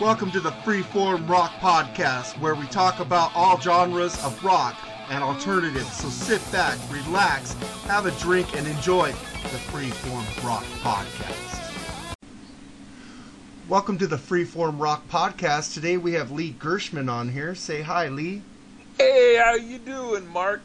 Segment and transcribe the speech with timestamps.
[0.00, 4.76] Welcome to the Freeform Rock Podcast, where we talk about all genres of rock
[5.10, 5.92] and alternatives.
[5.92, 7.52] So sit back, relax,
[7.84, 12.16] have a drink, and enjoy the Freeform Rock Podcast.
[13.68, 15.74] Welcome to the Freeform Rock Podcast.
[15.74, 17.54] Today we have Lee Gershman on here.
[17.54, 18.42] Say hi, Lee.
[18.98, 20.62] Hey, how you doing, Mark?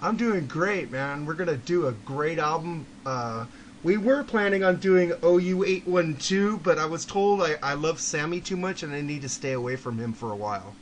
[0.00, 1.26] I'm doing great, man.
[1.26, 2.86] We're gonna do a great album.
[3.04, 3.46] Uh,
[3.88, 8.58] we were planning on doing OU812, but I was told I, I love Sammy too
[8.58, 10.74] much and I need to stay away from him for a while.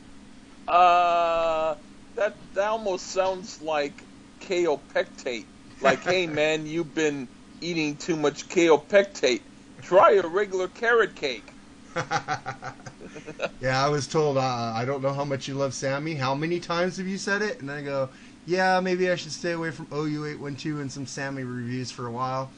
[0.66, 1.76] Uh,
[2.16, 4.02] that that almost sounds like
[4.40, 5.44] kaopectate.
[5.80, 7.28] Like, hey man, you've been
[7.60, 9.42] eating too much kaopectate.
[9.82, 11.44] Try a regular carrot cake.
[13.60, 14.40] yeah, I was told uh,
[14.74, 16.14] I don't know how much you love Sammy.
[16.14, 17.60] How many times have you said it?
[17.60, 18.08] And I go,
[18.46, 22.50] yeah, maybe I should stay away from OU812 and some Sammy reviews for a while.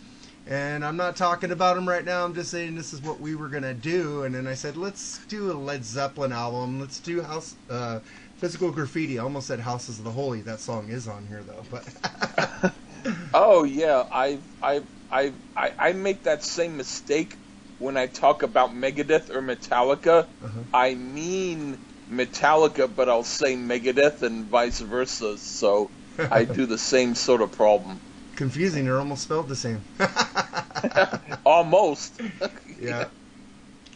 [0.48, 2.24] And I'm not talking about them right now.
[2.24, 4.22] I'm just saying this is what we were gonna do.
[4.22, 6.80] And then I said, let's do a Led Zeppelin album.
[6.80, 8.00] Let's do House uh,
[8.38, 9.18] Physical Graffiti.
[9.18, 10.40] I almost said Houses of the Holy.
[10.40, 11.64] That song is on here though.
[11.70, 12.72] But
[13.34, 17.36] oh yeah, I I I I make that same mistake
[17.78, 20.28] when I talk about Megadeth or Metallica.
[20.42, 20.60] Uh-huh.
[20.72, 21.76] I mean
[22.10, 25.36] Metallica, but I'll say Megadeth and vice versa.
[25.36, 28.00] So I do the same sort of problem
[28.38, 28.84] confusing.
[28.84, 29.82] They're almost spelled the same.
[31.44, 32.20] almost.
[32.80, 33.06] yeah.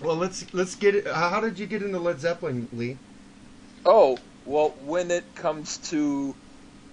[0.03, 1.07] Well, let's let's get it.
[1.07, 2.99] How did you get into Led Zeppelin, Lee?
[3.87, 6.35] Oh, well, when it comes to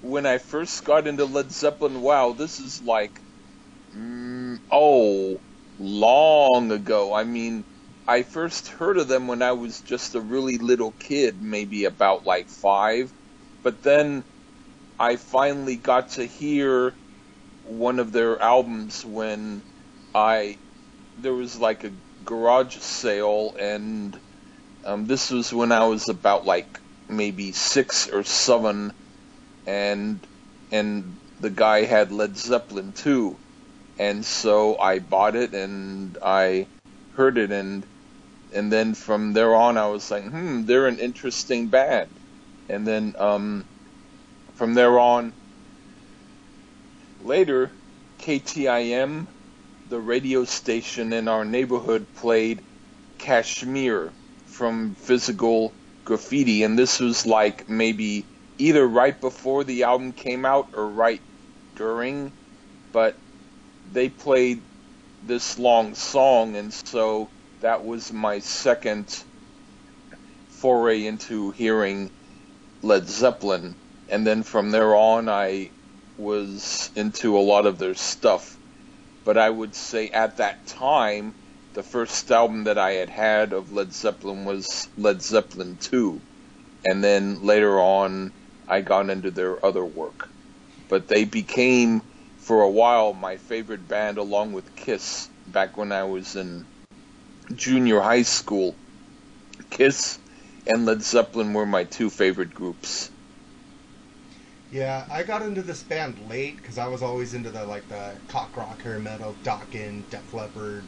[0.02, 3.20] when I first got into Led Zeppelin, wow, this is like
[3.96, 5.42] mm, oh,
[5.80, 7.16] long ago.
[7.16, 7.64] I mean,
[8.08, 12.28] I first heard of them when I was just a really little kid, maybe about
[12.28, 13.12] like 5.
[13.64, 14.24] But then
[15.00, 16.94] I finally got to hear
[17.70, 19.64] one of their albums when
[20.14, 20.60] I
[21.18, 24.20] there was like a garage sale and
[24.86, 28.94] um, this was when I was about like maybe six or seven
[29.66, 30.26] and
[30.72, 33.40] and the guy had Led Zeppelin too.
[33.98, 36.70] And so I bought it and I
[37.12, 37.88] heard it and
[38.54, 42.20] and then from there on I was like hmm they're an interesting band.
[42.70, 43.68] And then um,
[44.56, 45.34] from there on
[47.24, 47.72] Later,
[48.20, 49.28] KTIM,
[49.90, 52.62] the radio station in our neighborhood, played
[53.18, 54.12] Kashmir
[54.46, 55.74] from Physical
[56.06, 58.24] Graffiti, and this was like maybe
[58.58, 61.22] either right before the album came out or right
[61.76, 62.32] during,
[62.94, 63.16] but
[63.92, 64.62] they played
[65.28, 67.30] this long song, and so
[67.62, 69.24] that was my second
[70.48, 72.10] foray into hearing
[72.82, 73.76] Led Zeppelin.
[74.10, 75.70] And then from there on, I
[76.20, 78.58] was into a lot of their stuff.
[79.24, 81.34] But I would say at that time,
[81.74, 86.20] the first album that I had had of Led Zeppelin was Led Zeppelin 2.
[86.86, 88.32] And then later on,
[88.68, 90.30] I got into their other work.
[90.90, 92.02] But they became,
[92.38, 96.66] for a while, my favorite band along with Kiss back when I was in
[97.56, 98.76] junior high school.
[99.70, 100.18] Kiss
[100.68, 103.10] and Led Zeppelin were my two favorite groups.
[104.72, 108.14] Yeah, I got into this band late because I was always into the like the
[108.28, 110.84] cock rock, hair metal, Dokken, Def Leppard,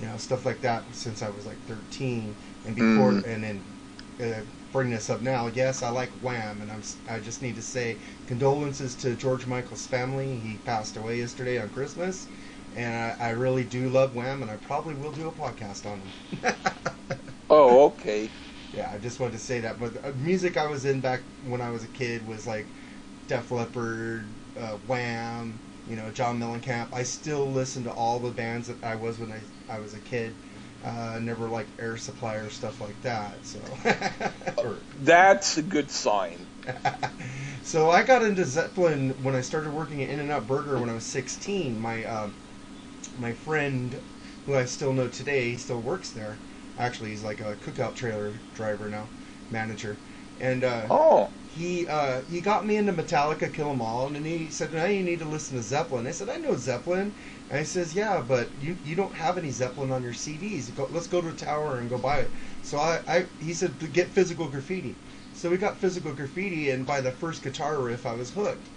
[0.00, 2.34] you know, stuff like that since I was like 13.
[2.64, 3.26] And before, mm.
[3.26, 3.62] and then
[4.20, 5.48] uh, bring this up now.
[5.48, 7.96] Yes, I like Wham, and I'm I just need to say
[8.26, 10.36] condolences to George Michael's family.
[10.36, 12.28] He passed away yesterday on Christmas,
[12.76, 16.00] and I, I really do love Wham, and I probably will do a podcast on
[16.00, 16.54] him.
[17.50, 18.30] oh, okay.
[18.72, 19.78] Yeah, I just wanted to say that.
[19.78, 22.66] But the music I was in back when I was a kid was like
[23.28, 24.24] Def Leppard,
[24.58, 25.58] uh, Wham,
[25.88, 26.92] you know, John Mellencamp.
[26.92, 29.40] I still listen to all the bands that I was when I,
[29.72, 30.34] I was a kid.
[30.84, 33.32] Uh, never like Air Supply or stuff like that.
[33.42, 33.58] So
[34.62, 36.46] or, that's a good sign.
[37.62, 41.04] so I got into Zeppelin when I started working at In-N-Out Burger when I was
[41.04, 41.80] 16.
[41.80, 42.28] My uh,
[43.18, 43.98] my friend,
[44.44, 46.36] who I still know today, he still works there.
[46.78, 49.06] Actually, he's like a cookout trailer driver now,
[49.50, 49.96] manager.
[50.40, 54.50] And uh, oh, he uh, he got me into Metallica, Kill 'Em All, and he
[54.50, 57.14] said, "Now you need to listen to Zeppelin." I said, "I know Zeppelin,"
[57.48, 60.74] and he says, "Yeah, but you you don't have any Zeppelin on your CDs.
[60.74, 62.30] Go, let's go to a tower and go buy it."
[62.62, 64.96] So I, I he said, "Get Physical Graffiti."
[65.32, 68.68] So we got Physical Graffiti, and by the first guitar riff, I was hooked.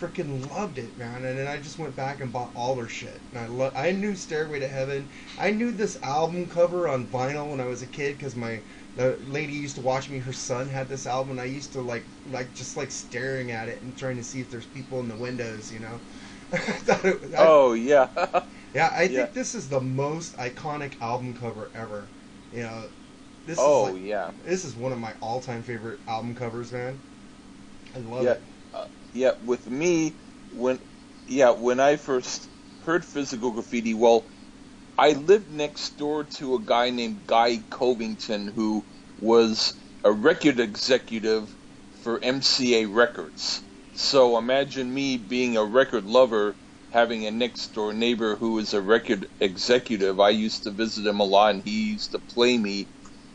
[0.00, 1.24] Freaking loved it, man.
[1.24, 3.20] And then I just went back and bought all their shit.
[3.30, 5.08] And I lo- I knew Stairway to Heaven.
[5.38, 8.62] I knew this album cover on vinyl when I was a kid because my
[8.94, 10.18] the lady used to watch me.
[10.18, 13.68] Her son had this album, and I used to like, like just like staring at
[13.68, 15.72] it and trying to see if there's people in the windows.
[15.72, 16.00] You know.
[16.52, 18.08] it, I, oh yeah.
[18.74, 19.08] yeah, I yeah.
[19.08, 22.10] think this is the most iconic album cover ever.
[22.50, 22.84] You know,
[23.46, 27.00] This Oh is like, yeah, this is one of my all-time favorite album covers, man.
[27.94, 28.30] I love Yeah.
[28.30, 28.42] it.
[28.72, 29.32] Uh, yeah.
[29.42, 30.18] With me,
[30.50, 30.80] when
[31.26, 32.48] yeah, when I first
[32.80, 34.28] heard physical graffiti, well,
[34.98, 38.86] I lived next door to a guy named Guy Covington who
[39.18, 39.74] was
[40.04, 41.56] a record executive
[42.02, 43.62] for MCA Records.
[43.94, 46.58] So imagine me being a record lover
[46.90, 50.20] having a next door neighbor who is a record executive.
[50.20, 52.90] I used to visit him a lot and he used to play me.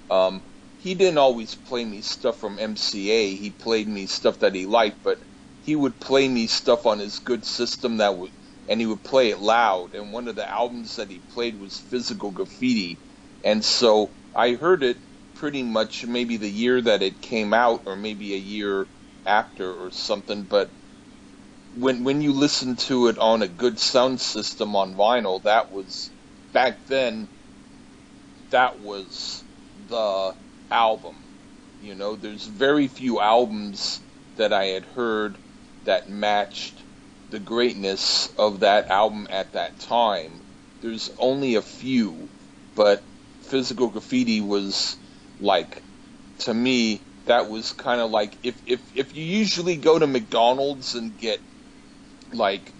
[0.10, 0.44] Um,
[0.78, 3.38] he didn't always play me stuff from MCA.
[3.38, 5.20] He played me stuff that he liked, but
[5.62, 8.32] he would play me stuff on his good system that would,
[8.68, 9.96] and he would play it loud.
[9.96, 12.98] And one of the albums that he played was Physical Graffiti,
[13.44, 14.98] and so I heard it
[15.36, 18.88] pretty much maybe the year that it came out, or maybe a year
[19.26, 20.44] after or something.
[20.44, 20.72] But
[21.74, 26.12] when when you listen to it on a good sound system on vinyl, that was
[26.54, 27.30] back then.
[28.52, 29.44] That was
[29.76, 30.36] the
[30.72, 31.16] album.
[31.80, 34.02] You know, there's very few albums
[34.38, 35.38] that I had heard
[35.86, 36.77] that matched
[37.30, 40.32] the greatness of that album at that time.
[40.82, 42.30] There's only a few,
[42.76, 43.04] but
[43.42, 44.96] Physical Graffiti was
[45.40, 45.82] like
[46.40, 50.96] to me that was kind of like if if if you usually go to McDonald's
[50.96, 51.40] and get
[52.34, 52.72] like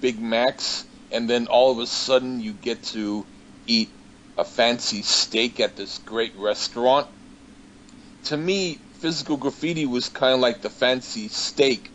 [0.00, 3.24] Big Macs and then all of a sudden you get to
[3.66, 3.88] eat
[4.38, 7.06] a fancy steak at this great restaurant.
[8.24, 11.90] To me, physical graffiti was kind of like the fancy steak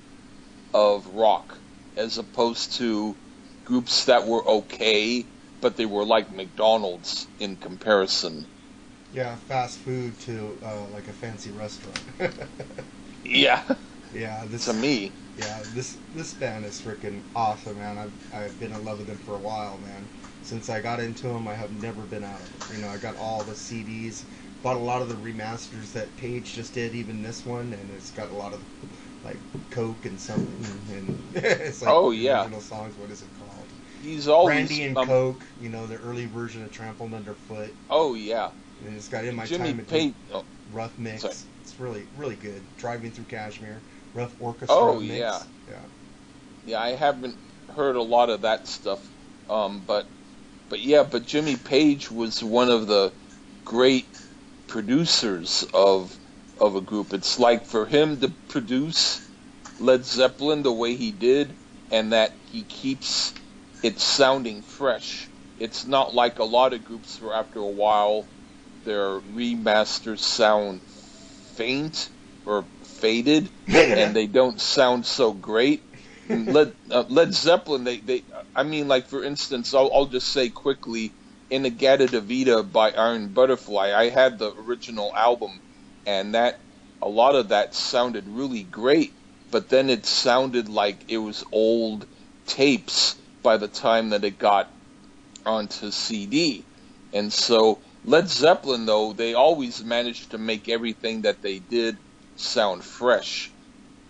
[0.74, 1.58] of rock,
[1.96, 3.18] as opposed to
[3.66, 5.32] groups that were okay,
[5.62, 8.48] but they were like McDonald's in comparison.
[9.12, 12.00] Yeah, fast food to uh, like a fancy restaurant.
[13.24, 13.64] Yeah,
[14.14, 15.16] yeah, this to me.
[15.38, 17.98] Yeah, this this band is freaking awesome, man.
[17.98, 20.10] I've I've been in love with them for a while, man.
[20.42, 22.76] Since I got into them, I have never been out of it.
[22.76, 24.26] You know, I got all the CDs,
[24.62, 28.12] bought a lot of the remasters that Page just did, even this one, and it's
[28.12, 28.62] got a lot of
[29.26, 29.42] like
[29.72, 32.48] Coke and something, and it's like Oh, yeah.
[32.48, 32.98] original songs.
[32.98, 33.74] What is it called?
[34.00, 35.46] He's always Brandy and um, Coke.
[35.60, 38.52] You know, the early version of Trampled Underfoot, Oh yeah,
[38.82, 39.80] and it's got in my Jimmy time.
[39.80, 40.16] It Page.
[40.32, 41.22] Oh, rough mix.
[41.22, 41.36] Sorry.
[41.62, 42.64] It's really really good.
[42.78, 43.84] Driving through Kashmir,
[44.14, 45.18] rough orchestra Oh, mix.
[45.18, 45.44] yeah.
[45.68, 45.86] yeah.
[46.64, 47.40] Yeah, I haven't
[47.70, 49.10] heard a lot of that stuff,
[49.50, 50.12] um, but
[50.70, 53.14] but yeah, but Jimmy Page was one of the
[53.66, 54.18] great
[54.68, 56.18] producers of
[56.60, 57.14] of a group.
[57.14, 59.28] It's like for him to produce
[59.80, 61.56] Led Zeppelin the way he did,
[61.92, 63.34] and that he keeps
[63.84, 65.28] it sounding fresh.
[65.60, 68.26] It's not like a lot of groups where after a while
[68.84, 70.82] their remasters sound
[71.56, 72.10] faint
[72.46, 75.84] or faded and they don't sound so great.
[76.30, 78.24] Led uh, Led Zeppelin, they they
[78.56, 81.12] I mean like for instance, I'll I'll just say quickly,
[81.50, 83.94] in In-A-Gadda-Da-Vida by Iron Butterfly.
[83.96, 85.62] I had the original album,
[86.06, 86.60] and that
[87.02, 89.14] a lot of that sounded really great,
[89.52, 92.06] but then it sounded like it was old
[92.48, 94.72] tapes by the time that it got
[95.46, 96.64] onto CD,
[97.14, 101.98] and so Led Zeppelin though they always managed to make everything that they did
[102.36, 103.52] sound fresh,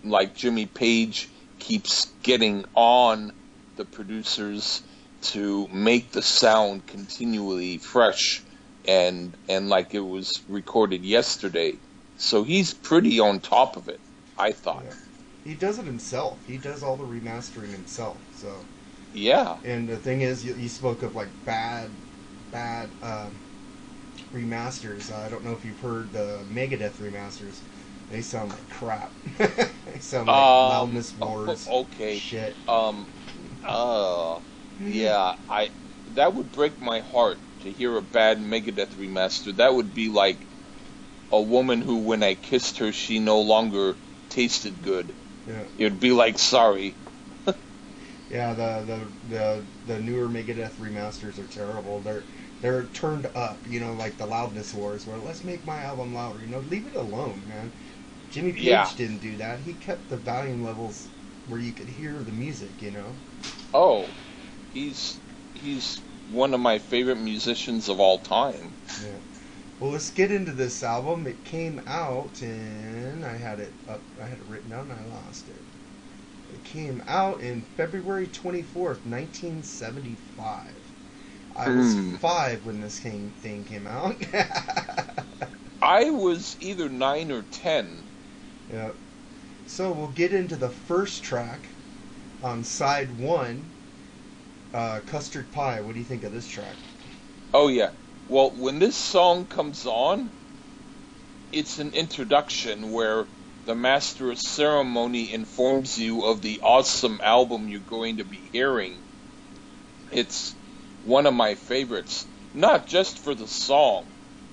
[0.04, 1.28] like Jimmy Page
[1.58, 3.32] keeps getting on
[3.76, 4.82] the producers
[5.22, 8.42] to make the sound continually fresh
[8.86, 11.72] and and like it was recorded yesterday.
[12.16, 14.02] So he's pretty on top of it,
[14.36, 14.84] I thought.
[14.84, 14.94] Yeah.
[15.44, 16.44] He does it himself.
[16.46, 18.22] He does all the remastering himself.
[18.30, 18.66] So,
[19.12, 19.62] Yeah.
[19.64, 21.92] and the thing is, you, you spoke of like bad,
[22.50, 23.40] bad um,
[24.32, 25.14] remasters.
[25.14, 27.62] I don't know if you've heard the Megadeth remasters.
[28.08, 29.14] They sound like crap.
[29.86, 31.70] they sound like Um, loudness wars.
[31.70, 32.24] okay.
[32.24, 32.58] Shit.
[32.68, 33.08] Um
[33.62, 34.40] uh
[34.86, 35.70] yeah, I
[36.06, 39.54] that would break my heart to hear a bad Megadeth remaster.
[39.56, 40.48] That would be like
[41.30, 43.96] a woman who when I kissed her she no longer
[44.28, 45.14] tasted good.
[45.46, 45.64] Yeah.
[45.78, 46.96] It would be like sorry.
[48.28, 52.00] Yeah, the, the the the newer Megadeth remasters are terrible.
[52.00, 52.24] They're
[52.60, 56.40] they're turned up, you know, like the loudness wars, where let's make my album louder.
[56.40, 57.72] You know, leave it alone, man.
[58.30, 58.90] Jimmy Page Yeah.
[58.96, 59.60] didn't do that.
[59.60, 61.08] He kept the volume levels
[61.46, 62.82] where you could hear the music.
[62.82, 63.16] You know.
[63.72, 64.08] Oh,
[64.72, 65.20] he's
[65.54, 68.74] he's one of my favorite musicians of all time.
[69.02, 69.35] Yeah.
[69.78, 71.26] Well, let's get into this album.
[71.26, 74.04] It came out in I had it up.
[74.20, 74.90] I had it written down.
[74.90, 75.64] and I lost it.
[76.48, 80.92] It came out in February twenty fourth, nineteen seventy five.
[81.56, 82.16] I was Hmm.
[82.20, 84.22] five when this came, thing came out.
[85.80, 88.04] I was either nine or ten.
[88.68, 88.92] yeah.
[89.66, 91.70] So we'll get into the first track
[92.42, 93.72] on side one.
[94.72, 95.80] Uh, Custard Pie.
[95.80, 96.78] What do you think of this track?
[97.52, 97.90] Oh yeah.
[98.28, 100.32] Well, when this song comes on,
[101.52, 103.26] it's an introduction where
[103.66, 109.00] the master of ceremony informs you of the awesome album you're going to be hearing.
[110.10, 110.54] It's
[111.02, 114.06] one of my favorites, not just for the song,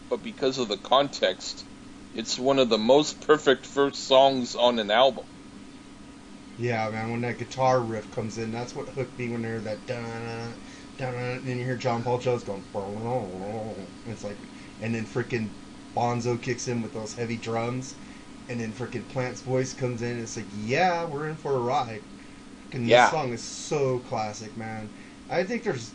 [0.08, 1.66] but because of the context.
[2.14, 5.26] It's one of the most perfect first songs on an album.
[6.58, 9.88] Yeah, man, when that guitar riff comes in, that's what hooked me when they're that
[9.88, 10.54] dun dun
[11.00, 12.64] and then you hear John Paul Jones going
[14.06, 14.38] it's like
[14.80, 15.52] and then freaking
[15.96, 17.96] Bonzo kicks in with those heavy drums
[18.50, 21.60] and then freaking Plant's voice comes in and it's like, yeah, we're in for a
[21.60, 22.04] ride.
[22.74, 23.08] And Yeah.
[23.08, 24.92] this song is so classic, man.
[25.30, 25.94] I think there's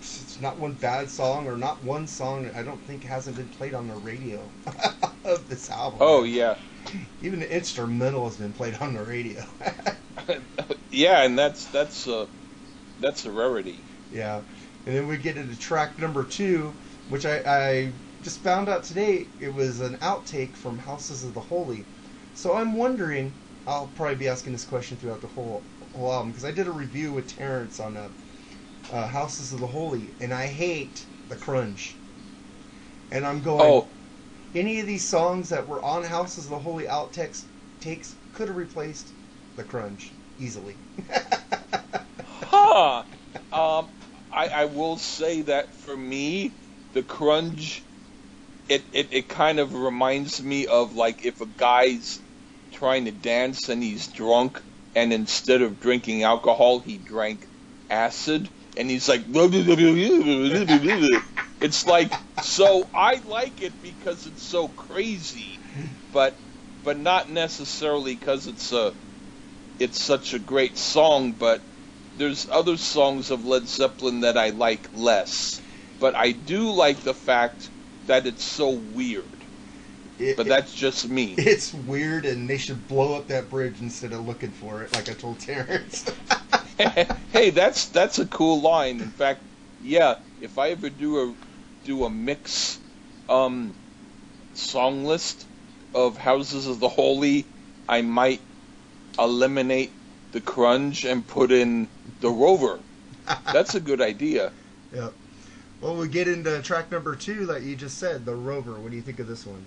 [0.00, 3.48] it's not one bad song or not one song that I don't think hasn't been
[3.48, 4.52] played on the radio
[5.24, 6.00] of this album.
[6.00, 6.56] Oh yeah.
[7.20, 9.44] Even the instrumental has been played on the radio.
[10.90, 12.28] yeah, and that's that's a
[12.98, 13.84] that's a rarity.
[14.10, 14.42] Yeah,
[14.86, 16.74] and then we get into track number two,
[17.08, 19.28] which I, I just found out today.
[19.40, 21.84] It was an outtake from Houses of the Holy.
[22.34, 23.32] So I'm wondering.
[23.66, 25.62] I'll probably be asking this question throughout the whole
[25.94, 28.08] whole album because I did a review with Terrence on uh,
[28.90, 31.94] uh, Houses of the Holy, and I hate the crunge.
[33.10, 33.72] And I'm going.
[33.72, 33.88] Oh,
[34.54, 37.44] Any of these songs that were on Houses of the Holy outtakes
[37.80, 39.08] takes could have replaced
[39.56, 40.76] the crunge easily.
[42.42, 43.04] huh.
[43.52, 43.88] Um,
[44.38, 46.52] I, I will say that for me,
[46.92, 47.82] the crunge,
[48.68, 52.20] it, it, it kind of reminds me of like if a guy's
[52.72, 54.62] trying to dance and he's drunk,
[54.94, 57.48] and instead of drinking alcohol, he drank
[57.90, 59.22] acid, and he's like,
[61.60, 65.58] it's like, so I like it because it's so crazy,
[66.12, 66.38] but
[66.84, 68.94] but not necessarily because it's a
[69.80, 71.60] it's such a great song, but
[72.18, 75.60] there's other songs of Led Zeppelin that I like less.
[76.00, 77.70] But I do like the fact
[78.06, 79.24] that it's so weird.
[80.18, 81.34] It- But it- that's just me.
[81.38, 85.08] It's weird, and they should blow up that bridge instead of looking for it, like
[85.08, 86.04] I told Terrence.
[87.32, 89.00] hey, that's that's a cool line.
[89.00, 89.40] In fact,
[89.80, 91.34] yeah, if I ever do a
[91.84, 92.78] do a mix
[93.28, 93.74] um
[94.54, 95.46] song list
[95.94, 97.46] of Houses of the Holy,
[97.88, 98.40] I might
[99.18, 99.92] eliminate
[100.32, 101.88] the crunge and put in
[102.20, 102.80] the Rover.
[103.52, 104.52] That's a good idea.
[104.92, 105.12] yep.
[105.80, 108.74] Well, we get into track number two that you just said, the Rover.
[108.74, 109.64] What do you think of this one?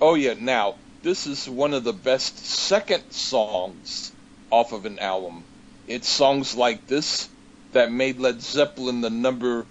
[0.00, 4.12] Oh yeah, now this is one of the best second songs
[4.50, 5.44] off of an album.
[5.86, 7.28] It's songs like this
[7.72, 9.64] that made Led Zeppelin the number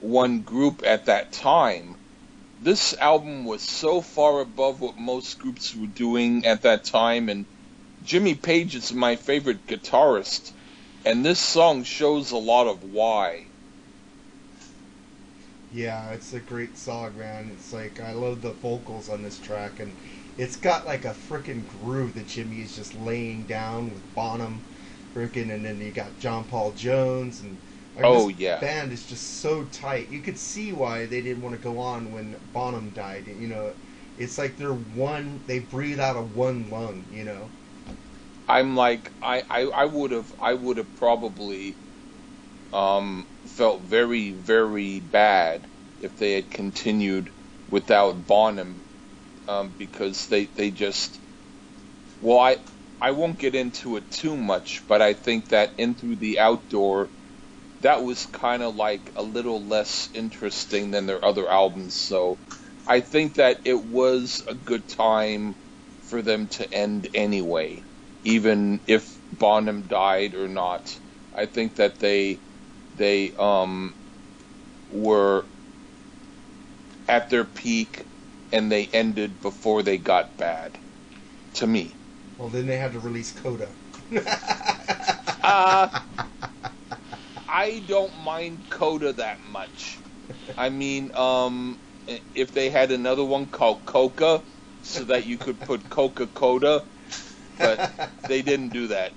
[0.00, 1.96] one group at that time.
[2.62, 7.44] This album was so far above what most groups were doing at that time, and
[8.04, 10.52] Jimmy Page is my favorite guitarist,
[11.04, 13.46] and this song shows a lot of why.
[15.70, 17.50] Yeah, it's a great song, man.
[17.52, 19.96] It's like I love the vocals on this track, and
[20.38, 24.62] it's got like a freaking groove that Jimmy is just laying down with Bonham,
[25.14, 27.58] freaking, and then you got John Paul Jones, and
[27.96, 28.60] like, Oh, this yeah.
[28.60, 30.10] band is just so tight.
[30.10, 33.26] You could see why they didn't want to go on when Bonham died.
[33.26, 33.72] You know,
[34.16, 35.42] it's like they're one.
[35.46, 37.06] They breathe out of one lung.
[37.10, 37.50] You know.
[38.48, 41.74] I'm like I I, would have I would have probably
[42.72, 45.66] um, felt very very bad
[46.00, 47.30] if they had continued
[47.70, 48.82] without Bonham
[49.48, 51.18] um, because they they just
[52.20, 52.56] well I
[53.00, 57.08] I won't get into it too much but I think that in through the outdoor
[57.80, 62.38] that was kind of like a little less interesting than their other albums so
[62.86, 65.56] I think that it was a good time
[66.02, 67.84] for them to end anyway
[68.24, 70.98] even if Bonham died or not.
[71.32, 72.40] I think that they
[72.94, 73.94] they um
[74.90, 75.46] were
[77.08, 78.06] at their peak
[78.52, 80.78] and they ended before they got bad.
[81.54, 81.94] To me.
[82.38, 83.68] Well, then they had to release Coda.
[85.42, 85.88] Uh
[87.48, 89.98] I don't mind Coda that much.
[90.56, 91.78] I mean, um
[92.34, 94.42] if they had another one called Coca
[94.82, 96.84] so that you could put Coca Coda,
[97.58, 99.12] but they didn't do that.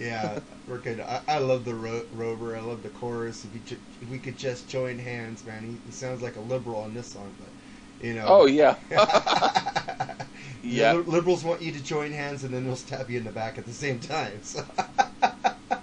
[0.00, 1.00] yeah, we're good.
[1.00, 2.56] I, I love the ro- Rover.
[2.56, 3.44] I love the chorus.
[3.44, 5.62] If, you ju- if we could just join hands, man.
[5.64, 8.24] He, he sounds like a liberal on this song, but you know.
[8.26, 8.76] Oh yeah.
[8.90, 10.16] yeah.
[10.62, 10.92] Yeah.
[10.92, 13.66] Liberals want you to join hands, and then they'll stab you in the back at
[13.66, 14.40] the same time.
[14.42, 14.64] So.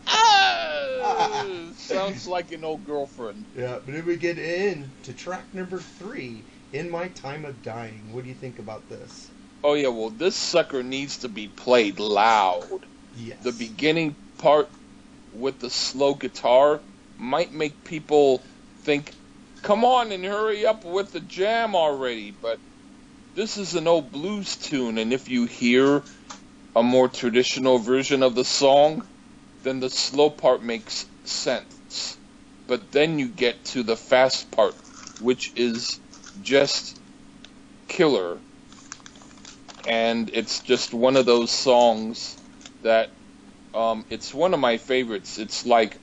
[0.08, 1.46] Ah,
[1.76, 3.46] sounds like an old girlfriend.
[3.56, 8.14] yeah, but then we get in to track number three, "In My Time of Dying."
[8.14, 9.30] What do you think about this?
[9.68, 12.86] Oh yeah, well this sucker needs to be played loud.
[13.18, 13.44] Yes.
[13.44, 14.70] The beginning part
[15.34, 16.80] with the slow guitar
[17.18, 18.44] might make people
[18.84, 19.12] think,
[19.64, 22.60] "Come on and hurry up with the jam already," but
[23.34, 26.04] this is an old blues tune, and if you hear
[26.76, 29.02] a more traditional version of the song,
[29.64, 32.18] then the slow part makes sense.
[32.68, 34.76] But then you get to the fast part,
[35.18, 36.00] which is
[36.44, 37.00] just
[37.88, 38.38] killer.
[39.88, 42.38] And it's just one of those songs
[42.82, 43.10] that
[43.74, 45.38] um, it's one of my favorites.
[45.38, 45.98] It's like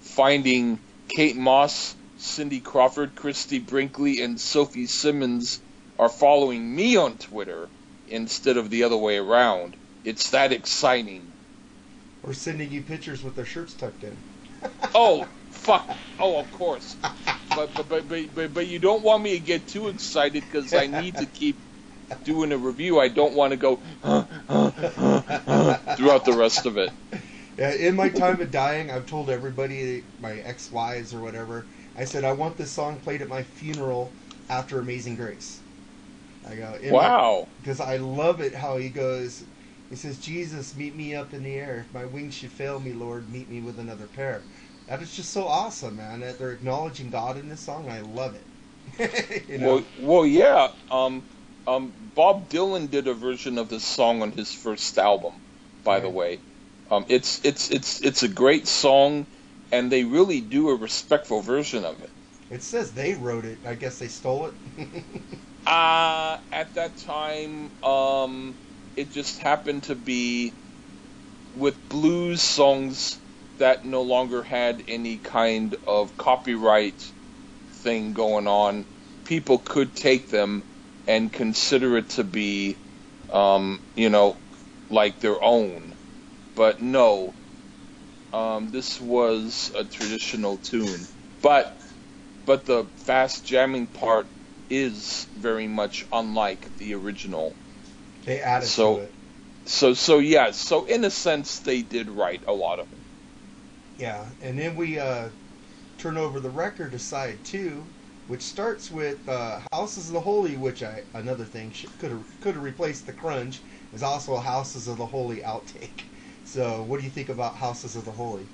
[0.00, 5.60] finding Kate Moss, Cindy Crawford, Christie Brinkley, and Sophie Simmons
[5.98, 7.68] are following me on Twitter
[8.08, 9.76] instead of the other way around.
[10.04, 11.30] It's that exciting.
[12.22, 14.16] Or sending you pictures with their shirts tucked in.
[14.94, 15.88] oh, fuck.
[16.18, 16.96] Oh, of course.
[17.50, 20.72] But, but, but, but, but, but you don't want me to get too excited because
[20.74, 21.56] I need to keep
[22.24, 23.00] doing a review.
[23.00, 23.76] I don't want to go
[25.96, 26.90] throughout the rest of it.
[27.58, 31.66] Yeah, in my time of dying, I've told everybody, my ex-wives or whatever,
[31.96, 34.10] I said I want this song played at my funeral
[34.48, 35.60] after Amazing Grace.
[36.48, 39.44] I go, wow, because I love it how he goes.
[39.90, 41.84] He says, "Jesus, meet me up in the air.
[41.86, 44.42] If my wings should fail me, Lord, meet me with another pair."
[44.88, 46.20] That is just so awesome, man.
[46.20, 47.88] That they're acknowledging God in this song.
[47.88, 49.44] I love it.
[49.48, 49.74] you know?
[49.74, 50.68] Well, well, yeah.
[50.90, 51.22] Um,
[51.66, 55.32] um, Bob Dylan did a version of this song on his first album,
[55.84, 56.02] by right.
[56.02, 56.38] the way.
[56.90, 59.26] Um, it's it's it's it's a great song,
[59.70, 62.10] and they really do a respectful version of it.
[62.50, 63.58] It says they wrote it.
[63.66, 64.54] I guess they stole it.
[65.66, 68.54] uh at that time, um,
[68.96, 70.52] it just happened to be
[71.56, 73.18] with blues songs
[73.58, 77.12] that no longer had any kind of copyright
[77.82, 78.84] thing going on.
[79.24, 80.62] People could take them
[81.06, 82.76] and consider it to be,
[83.32, 84.36] um, you know,
[84.90, 85.94] like their own.
[86.54, 87.34] But no,
[88.32, 91.00] um, this was a traditional tune.
[91.42, 91.80] But
[92.46, 94.26] but the fast jamming part
[94.70, 97.54] is very much unlike the original.
[98.24, 99.14] They added so, to it.
[99.66, 102.98] So so yeah, so in a sense they did write a lot of it.
[103.98, 105.28] Yeah, and then we uh,
[105.98, 107.84] turn over the record to side two,
[108.32, 112.54] which starts with uh, Houses of the Holy, which I another thing could have could
[112.54, 113.58] have replaced the crunge
[113.94, 116.04] is also a Houses of the Holy outtake.
[116.46, 118.46] So, what do you think about Houses of the Holy?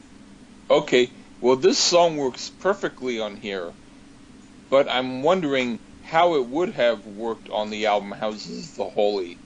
[0.69, 1.09] Okay,
[1.41, 3.73] well, this song works perfectly on here,
[4.69, 9.39] but I'm wondering how it would have worked on the album Houses of the Holy.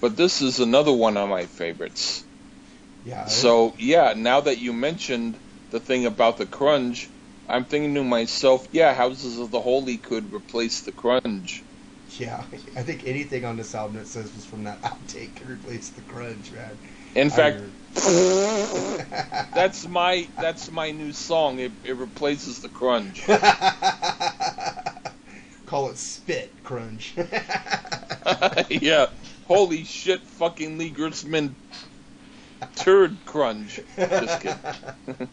[0.00, 2.22] But this is another one of my favorites.
[3.04, 3.26] Yeah.
[3.26, 5.34] So yeah, now that you mentioned
[5.72, 7.08] the thing about the crunge,
[7.48, 11.62] I'm thinking to myself, yeah, Houses of the Holy could replace the crunge.
[12.18, 12.42] Yeah,
[12.76, 16.02] I think anything on this album that says was from that outtake could replace the
[16.02, 16.78] crunge, man.
[17.14, 17.62] In fact,
[19.54, 21.58] that's my that's my new song.
[21.58, 23.22] It, it replaces the crunge.
[25.66, 27.14] Call it spit crunge.
[28.70, 29.06] yeah.
[29.46, 31.54] Holy shit, fucking Lee Gertzman
[32.76, 33.80] turd crunch.
[33.96, 35.28] Just kidding.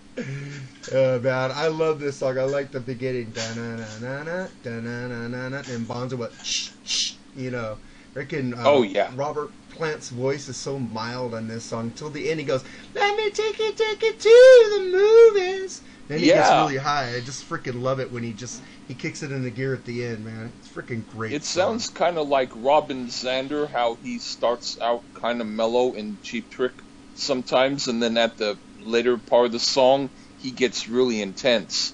[0.94, 2.38] uh, man, I love this song.
[2.38, 3.32] I like the beginning.
[3.32, 6.34] Da-na-na-na-na, da-na-na-na-na, And Bonzo what?
[6.44, 7.78] Shh, shh, you know.
[8.14, 9.12] Freaking, uh, oh yeah.
[9.16, 11.92] Robert Plant's voice is so mild on this song.
[11.96, 12.64] Till the end, he goes,
[12.96, 16.38] "Let me take you, take you to the movies." Then he yeah.
[16.38, 17.16] gets really high.
[17.16, 19.86] I just freaking love it when he just he kicks it in the gear at
[19.86, 20.52] the end, man.
[20.60, 21.34] It's freaking great.
[21.34, 21.80] It song.
[21.80, 26.50] sounds kind of like Robin Zander, how he starts out kind of mellow and Cheap
[26.50, 26.74] Trick
[27.20, 31.94] sometimes, and then at the later part of the song, he gets really intense.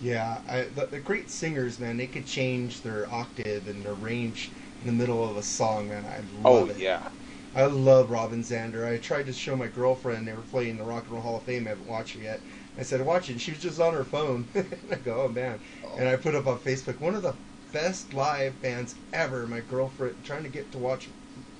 [0.00, 4.50] Yeah, I, the, the, great singers, man, they could change their octave and their range
[4.80, 6.04] in the middle of a song, man.
[6.04, 6.78] I love oh, it.
[6.78, 7.08] yeah.
[7.54, 8.90] I love Robin Zander.
[8.90, 11.42] I tried to show my girlfriend they were playing the Rock and Roll Hall of
[11.42, 11.66] Fame.
[11.66, 12.40] I haven't watched it yet.
[12.78, 13.32] I said, watch it.
[13.32, 14.48] And she was just on her phone.
[14.90, 15.60] I go, oh, man.
[15.84, 15.96] Oh.
[15.98, 17.34] And I put up on Facebook, one of the
[17.72, 19.46] best live bands ever.
[19.46, 21.08] My girlfriend, trying to get to watch,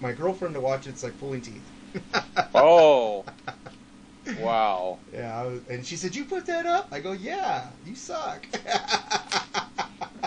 [0.00, 1.62] my girlfriend to watch it's like pulling teeth.
[2.54, 3.24] oh.
[4.40, 4.98] Wow.
[5.12, 8.46] Yeah, was, and she said, "You put that up?" I go, "Yeah, you suck."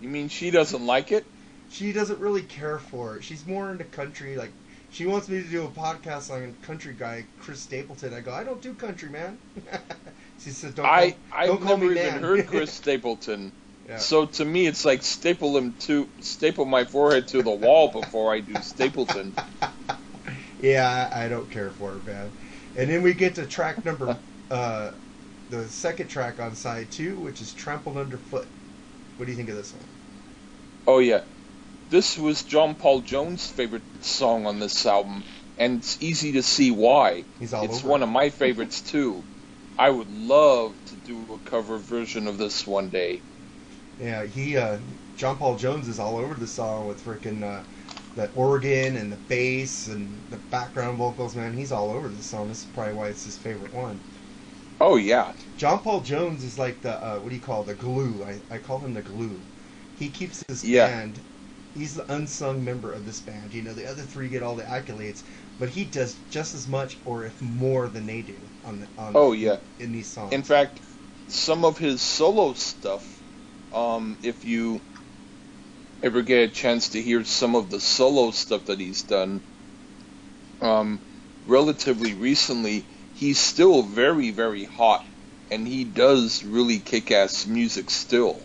[0.00, 1.24] you mean she doesn't like it?
[1.70, 3.24] She doesn't really care for it.
[3.24, 4.36] She's more into country.
[4.36, 4.52] Like
[4.90, 8.12] she wants me to do a podcast on a country guy, Chris Stapleton.
[8.14, 9.38] I go, "I don't do country, man."
[10.38, 12.22] she said, "Don't." I call, I've don't never even man.
[12.22, 13.52] heard Chris Stapleton.
[13.88, 13.98] Yeah.
[13.98, 18.32] So to me, it's like staple him to staple my forehead to the wall before
[18.32, 19.32] I do Stapleton.
[20.60, 22.30] Yeah, I, I don't care for it, man.
[22.76, 24.16] And then we get to track number,
[24.50, 24.90] uh,
[25.50, 28.46] the second track on side two, which is "Trampled Underfoot."
[29.16, 29.84] What do you think of this one?
[30.86, 31.22] Oh yeah,
[31.90, 35.22] this was John Paul Jones' favorite song on this album,
[35.58, 37.24] and it's easy to see why.
[37.38, 37.88] He's all it's over.
[37.88, 39.22] one of my favorites too.
[39.78, 43.20] I would love to do a cover version of this one day.
[44.00, 44.78] Yeah, he uh,
[45.16, 47.62] John Paul Jones is all over the song with freaking uh,
[48.16, 51.36] the organ and the bass and the background vocals.
[51.36, 52.48] Man, he's all over this song.
[52.48, 54.00] This is probably why it's his favorite one.
[54.80, 55.32] Oh yeah.
[55.56, 57.66] John Paul Jones is like the uh, what do you call it?
[57.66, 58.24] the glue?
[58.24, 59.40] I, I call him the glue.
[59.98, 60.86] He keeps this Yeah.
[60.88, 61.20] band.
[61.74, 63.52] He's the unsung member of this band.
[63.52, 65.22] You know, the other three get all the accolades,
[65.58, 69.12] but he does just as much, or if more, than they do on the on.
[69.14, 69.58] Oh yeah.
[69.78, 70.32] in these songs.
[70.32, 70.80] In fact,
[71.28, 73.22] some of his solo stuff,
[73.72, 74.80] um, if you
[76.02, 79.42] ever get a chance to hear some of the solo stuff that he's done,
[80.60, 81.00] um,
[81.46, 85.04] relatively recently, he's still very, very hot,
[85.50, 88.40] and he does really kick-ass music still.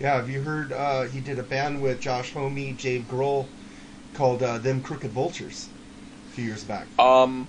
[0.00, 0.72] Yeah, have you heard?
[0.72, 3.46] Uh, he did a band with Josh Homme, Dave Grohl,
[4.12, 5.68] called uh, "Them Crooked Vultures"
[6.30, 6.86] a few years back.
[6.98, 7.48] Um,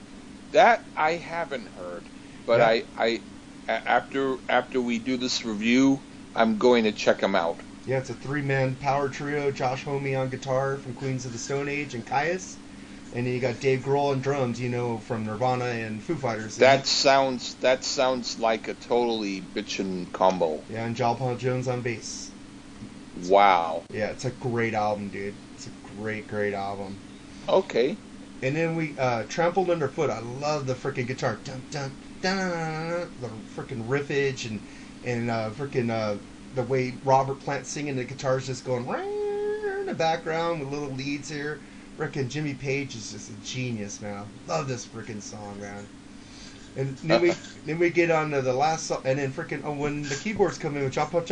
[0.52, 2.04] that I haven't heard,
[2.46, 2.68] but Yeah.
[2.68, 3.22] I, I,
[3.68, 6.00] after after we do this review,
[6.36, 7.65] I'm going to check him out.
[7.88, 9.52] Yeah, it's a three-man power trio.
[9.52, 12.56] Josh Homme on guitar from Queens of the Stone Age and Kyuss,
[13.14, 14.60] and then you got Dave Grohl on drums.
[14.60, 16.56] You know from Nirvana and Foo Fighters.
[16.56, 20.64] That sounds that sounds like a totally bitchin' combo.
[20.70, 22.32] yeah, and John Paul Jones on bass.
[23.28, 23.84] Wow.
[23.94, 25.36] Yeah, it's a great album, dude.
[25.56, 26.98] It's a great, great album.
[27.48, 27.96] Okay.
[28.42, 30.10] And then we uh, trampled underfoot.
[30.10, 34.60] I love the freaking guitar, dun dun dun, the freaking riffage and
[35.06, 36.18] and uh, freaking uh,
[36.56, 40.96] the way Robert Plant singing, the guitar is just going in the background with little
[40.96, 41.60] leads here.
[41.98, 44.26] Frickin' Jimmy Page is just a genius, man.
[44.48, 45.88] Love this freaking song, man.
[46.76, 47.34] And then we
[47.66, 50.58] then we get on to the last song, and then freaking oh, when the keyboards
[50.58, 51.32] come in, with I'll put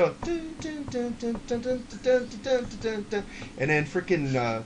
[3.57, 4.61] and then freaking uh,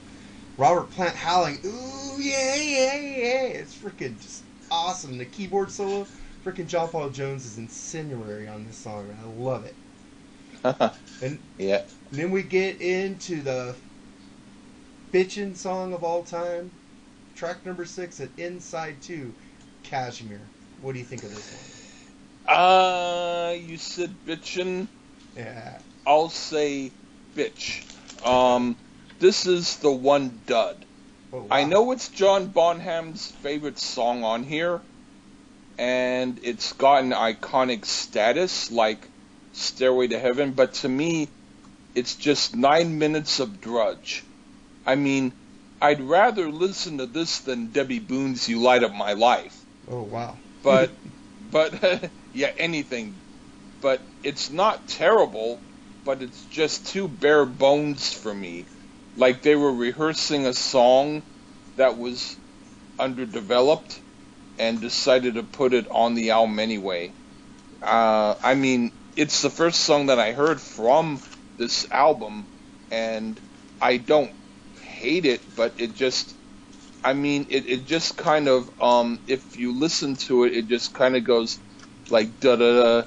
[0.57, 5.17] Robert Plant howling, ooh yeah yeah yeah, it's freaking just awesome.
[5.17, 6.05] The keyboard solo,
[6.45, 9.17] freaking John Paul Jones is incendiary on this song, man.
[9.23, 9.73] I love it.
[10.63, 11.83] And yeah.
[12.11, 13.75] then we get into the
[15.11, 16.71] bitchin' song of all time,
[17.35, 19.33] track number six at Inside Two,
[19.83, 20.41] Kashmir.
[20.81, 21.51] What do you think of this
[22.45, 22.55] one?
[22.57, 24.87] Uh, you said bitchin'.
[25.35, 25.79] Yeah.
[26.05, 26.91] I'll say
[27.35, 27.83] bitch.
[28.25, 28.75] Um,
[29.19, 30.77] this is the one dud.
[31.33, 31.47] Oh, wow.
[31.51, 34.79] I know it's John Bonham's favorite song on here,
[35.77, 38.99] and it's gotten iconic status like
[39.57, 41.27] Stairway to Heaven, but to me,
[41.95, 44.23] it's just nine minutes of drudge.
[44.85, 45.33] I mean,
[45.81, 49.59] I'd rather listen to this than Debbie Boone's You Light Up My Life.
[49.89, 50.37] Oh wow.
[50.63, 50.91] But,
[51.51, 53.15] but, yeah, anything.
[53.81, 55.59] But it's not terrible,
[56.05, 58.65] but it's just too bare bones for me.
[59.15, 61.23] Like they were rehearsing a song
[61.77, 62.35] that was
[62.99, 63.99] underdeveloped
[64.59, 67.11] and decided to put it on the album anyway.
[67.81, 71.19] Uh, I mean, it's the first song that I heard from
[71.57, 72.45] this album,
[72.91, 73.37] and
[73.81, 74.31] I don't
[74.83, 76.35] hate it, but it just,
[77.03, 80.93] I mean, it, it just kind of, um, if you listen to it, it just
[80.93, 81.59] kind of goes
[82.11, 83.03] like da da da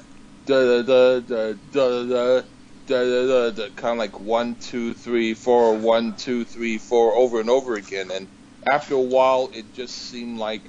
[0.46, 2.42] da da da da da
[2.86, 7.40] da da da kind of like one two three four one two three four over
[7.40, 8.10] and over again.
[8.10, 8.26] And
[8.70, 10.62] after a while it just seemed like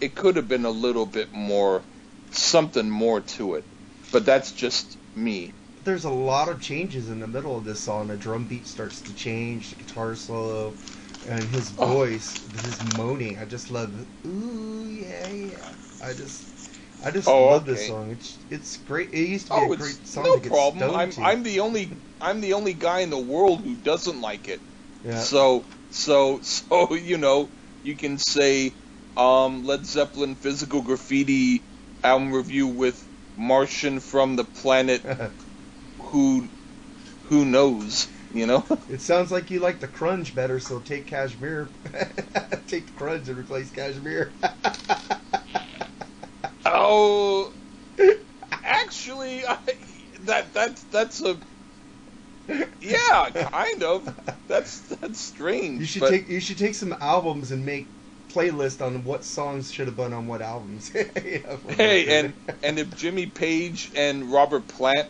[0.00, 1.82] it could have been a little bit more
[2.32, 3.64] something more to it
[4.14, 5.52] but that's just me
[5.84, 8.06] There's a lot of changes in the middle of this song.
[8.08, 10.72] The drum beat starts to change, the guitar solo,
[11.28, 11.86] and his Oh.
[11.88, 13.38] voice, his moaning.
[13.38, 14.06] I just love.
[14.26, 15.68] Ooh yeah yeah.
[16.00, 16.46] I just.
[17.04, 18.12] I just Oh, love this song.
[18.12, 19.10] It's it's great.
[19.12, 21.20] It used to be oh a great song no to get problem i'm to.
[21.22, 24.60] i'm the only i'm the only guy in the world who doesn't like it
[25.04, 25.20] yeah.
[25.24, 27.50] So, so, so, you know,
[27.82, 28.72] you can say
[29.16, 31.62] um, Led Zeppelin Physical Graffiti
[32.02, 35.02] album review with Martian from the planet
[35.98, 36.48] who
[37.24, 38.64] who knows, you know?
[38.88, 41.68] it sounds like you like the crunge better, so take Kashmir.
[42.66, 44.32] take the crunge and replace Kashmir.
[46.66, 47.52] oh,
[48.62, 49.58] actually, I,
[50.20, 51.38] that that's that's a
[52.80, 54.14] yeah, kind of.
[54.46, 55.80] That's that's strange.
[55.80, 57.88] You should but- take you should take some albums and make
[58.34, 60.90] playlist on what songs should have been on what albums.
[61.24, 65.08] You know, Hey, and and if Jimmy Page and Robert Plant,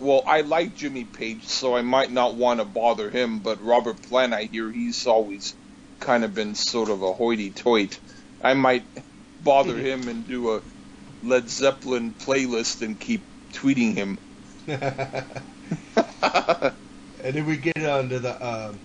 [0.00, 3.38] well, I like Jimmy Page, so I might not want to bother him.
[3.38, 5.54] But Robert Plant, I hear he's always
[6.00, 7.96] kind of been sort of a hoity-toity.
[8.42, 8.84] I might
[9.42, 10.62] bother him and do a
[11.22, 14.18] Led Zeppelin playlist and keep tweeting him.
[14.66, 16.74] and
[17.34, 18.78] then we get on to the um,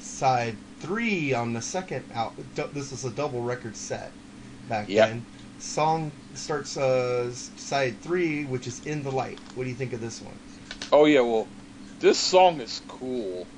[0.00, 2.32] side three on the second out.
[2.72, 4.12] This is a double record set
[4.68, 5.08] back Yep.
[5.08, 5.24] then.
[5.58, 10.00] Song starts uh, side three, which is "In the Light." What do you think of
[10.00, 10.34] this one?
[10.92, 11.48] Oh yeah, well,
[11.98, 13.48] this song is cool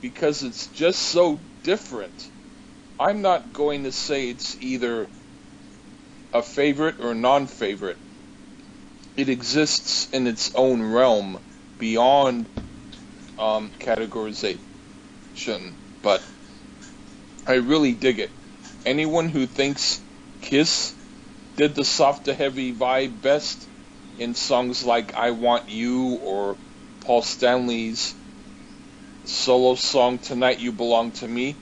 [0.00, 2.30] because it's just so different.
[3.00, 5.08] I'm not going to say it's either
[6.32, 7.98] a favorite or non-favorite.
[9.16, 11.38] It exists in its own realm
[11.78, 12.46] beyond
[13.38, 14.58] um, categorization,
[16.02, 16.22] but
[17.48, 18.30] I really dig it.
[18.84, 20.02] Anyone who thinks
[20.42, 20.92] Kiss
[21.56, 23.66] did the soft to heavy vibe best
[24.18, 26.58] in songs like I Want You or
[27.00, 28.14] Paul Stanley's
[29.24, 31.56] solo song Tonight You Belong to Me,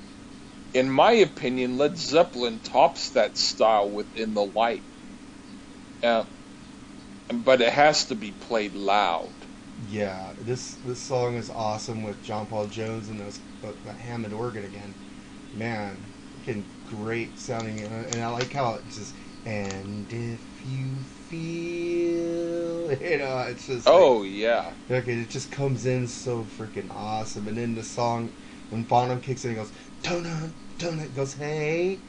[0.75, 4.83] in my opinion, Led Zeppelin tops that style within the light.
[6.03, 6.25] Uh,
[7.33, 9.31] but it has to be played loud.
[9.88, 13.38] Yeah, this this song is awesome with John Paul Jones and those
[14.01, 14.94] Hammond organ again.
[15.56, 15.96] Man,
[16.36, 19.14] freaking great sounding, and I like how it just
[19.46, 20.96] and if you
[21.28, 26.90] feel, you know, it's just oh like, yeah, like it just comes in so freaking
[26.90, 28.30] awesome, and then the song
[28.70, 32.00] when Bonham kicks in, he goes, "Don't don't goes, hey."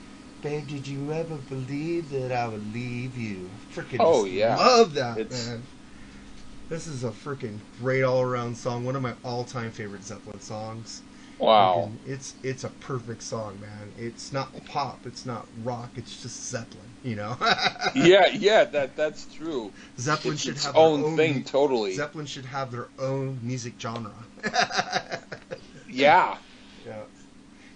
[0.41, 3.49] Babe, did you ever believe that I would leave you?
[3.73, 5.63] Freaking oh yeah, love that it's, man.
[6.69, 8.85] This is a freaking great all-around song.
[8.85, 11.01] One of my all-time favorite Zeppelin songs.
[11.39, 11.91] Wow.
[12.05, 13.91] It's it's a perfect song, man.
[13.97, 17.37] It's not pop, it's not rock, it's just Zeppelin, you know.
[17.95, 19.71] yeah, yeah, that that's true.
[19.99, 21.93] Zeppelin it's should its have own, their own thing totally.
[21.93, 24.11] Zeppelin should have their own music genre.
[25.89, 26.37] yeah.
[26.85, 27.03] Yeah.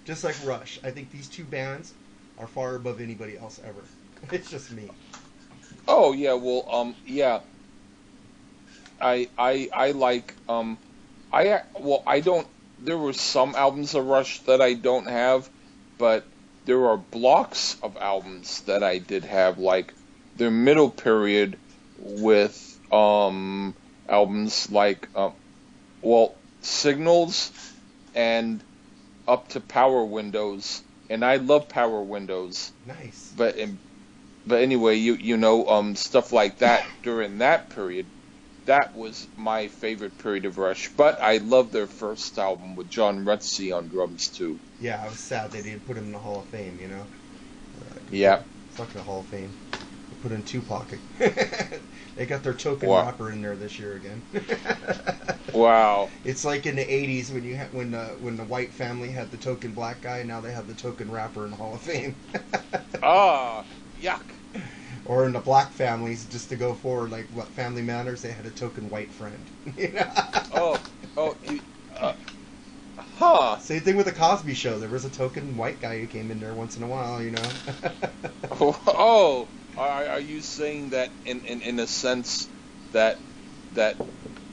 [0.05, 0.79] Just like Rush.
[0.83, 1.93] I think these two bands
[2.39, 3.83] are far above anybody else ever.
[4.31, 4.89] It's just me.
[5.87, 7.39] Oh yeah, well, um, yeah.
[9.01, 10.77] I I I like um,
[11.33, 12.47] I well I don't.
[12.83, 15.49] There were some albums of Rush that I don't have,
[15.97, 16.25] but
[16.65, 19.93] there are blocks of albums that I did have, like
[20.37, 21.57] their middle period
[21.99, 23.73] with um
[24.09, 25.33] albums like um,
[26.01, 27.51] well Signals
[28.13, 28.61] and
[29.27, 32.71] up to Power Windows, and I love Power Windows.
[32.85, 33.33] Nice.
[33.35, 33.79] But in,
[34.45, 38.05] but anyway, you you know um stuff like that during that period,
[38.65, 40.89] that was my favorite period of Rush.
[40.95, 44.59] But I love their first album with John Rutsey on drums too.
[44.79, 46.77] Yeah, I was sad they didn't put him in the Hall of Fame.
[46.79, 47.07] You know.
[47.79, 48.43] Uh, Yeah.
[48.69, 49.53] Fuck the Hall of Fame.
[49.71, 50.97] They put in Tupac.
[51.19, 53.05] they got their token Wow.
[53.05, 54.23] rapper in there this year again.
[55.53, 56.07] Wow.
[56.23, 59.31] It's like in the '80s when you ha- when the when the white family had
[59.31, 60.23] the token black guy.
[60.23, 62.15] Now they have the token rapper in the Hall of Fame.
[63.03, 63.65] Ah,
[63.99, 64.21] yuck.
[65.05, 68.45] Or in the black families, just to go forward, like what Family Matters, they had
[68.45, 69.49] a token white friend.
[69.77, 70.09] You know?
[70.51, 70.83] Oh,
[71.17, 71.61] oh, you,
[71.99, 72.13] uh,
[72.97, 73.57] huh.
[73.59, 74.79] Same thing with the Cosby Show.
[74.79, 77.21] There was a token white guy who came in there once in a while.
[77.21, 77.53] You know.
[78.51, 82.49] Oh, are, are you saying that in, in, in a sense
[82.91, 83.23] that
[83.73, 83.97] that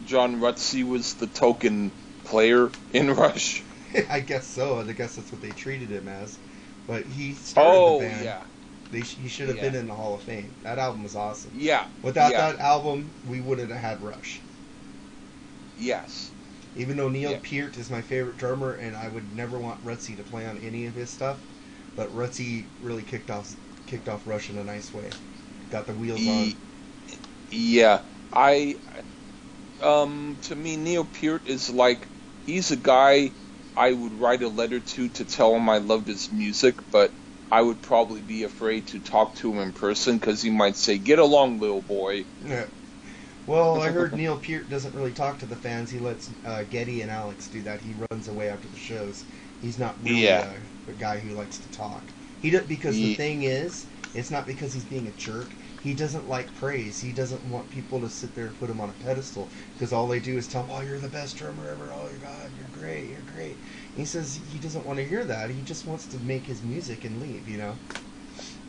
[0.04, 1.92] John Rutsey was the token
[2.24, 3.62] player in Rush?
[4.10, 4.80] I guess so.
[4.80, 6.38] I guess that's what they treated him as.
[6.86, 8.24] But he started Oh, the band.
[8.24, 8.44] yeah.
[8.90, 9.62] They sh- he should have Yeah.
[9.62, 10.56] been in the Hall of Fame.
[10.62, 11.52] That album was awesome.
[11.52, 11.86] Yeah.
[12.02, 12.36] Without yeah.
[12.36, 14.42] that album, we wouldn't have had Rush.
[15.76, 16.32] Yes.
[16.74, 17.38] Even though Neil Yeah.
[17.38, 20.86] Peart is my favorite drummer, and I would never want Rutsey to play on any
[20.86, 21.44] of his stuff,
[21.94, 23.54] but Rutsey really kicked off
[23.86, 25.16] kicked off Rush in a nice way.
[25.70, 26.58] Got the wheels E- on.
[27.50, 28.02] yeah.
[28.32, 28.76] I
[29.80, 32.08] um to me Neil Peart is like
[32.40, 33.34] he's a guy
[33.76, 37.17] I would write a letter to to tell him I loved his music, but
[37.50, 40.98] I would probably be afraid to talk to him in person because he might say,
[40.98, 42.66] "Get along, little boy." Yeah.
[43.46, 45.90] Well, I heard Neil Peart doesn't really talk to the fans.
[45.90, 47.82] He lets uh, Geddy and Alex do that.
[47.82, 49.24] He runs away after the shows.
[49.60, 50.40] He's not really Yeah.
[50.40, 52.14] a, a guy who likes to talk.
[52.40, 55.56] He does, because the thing is, it's not because he's being a jerk.
[55.80, 57.00] He doesn't like praise.
[57.00, 60.08] He doesn't want people to sit there and put him on a pedestal because all
[60.08, 61.92] they do is tell him, "Oh, you're the best drummer ever.
[61.92, 63.10] Oh, your God, you're great.
[63.10, 63.60] You're great."
[63.98, 65.50] He says he doesn't want to hear that.
[65.50, 67.48] He just wants to make his music and leave.
[67.48, 67.76] You know.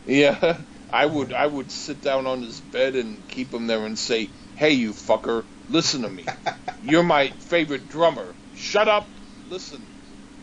[0.04, 0.58] Yeah,
[0.92, 4.28] I would I would sit down on his bed and keep him there and say,
[4.56, 6.26] "Hey, you fucker, listen to me.
[6.82, 8.34] You're my favorite drummer.
[8.56, 9.08] Shut up,
[9.48, 9.80] listen."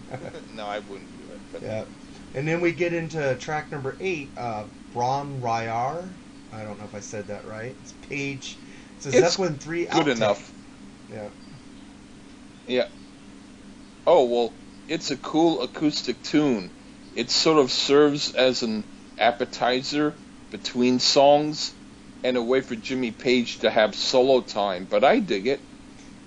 [0.56, 1.40] no, I wouldn't do it.
[1.52, 1.84] But Yeah.
[2.34, 6.10] And then we get into track number eight, uh, Bron-Yr-Aur.
[6.54, 7.76] I don't know if I said that right.
[7.82, 8.56] It's page.
[8.96, 10.16] It's a It's Zeppelin 3 good outtake.
[10.16, 10.54] enough.
[11.12, 11.28] Yeah.
[12.68, 12.88] Yeah.
[14.06, 14.54] Oh well,
[14.88, 16.70] it's a cool acoustic tune.
[17.16, 18.84] It sort of serves as an
[19.18, 20.14] appetizer
[20.52, 21.74] between songs
[22.24, 24.88] and a way for Jimmy Page to have solo time.
[24.90, 25.60] But I dig it.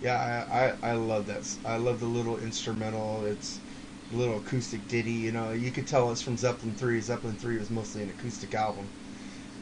[0.02, 1.48] Yeah, I, I, I love that.
[1.64, 3.24] I love the little instrumental.
[3.26, 3.58] It's
[4.12, 5.12] a little acoustic ditty.
[5.12, 7.00] You know, you could tell it's from Zeppelin 3.
[7.00, 8.86] Zeppelin 3 was mostly an acoustic album.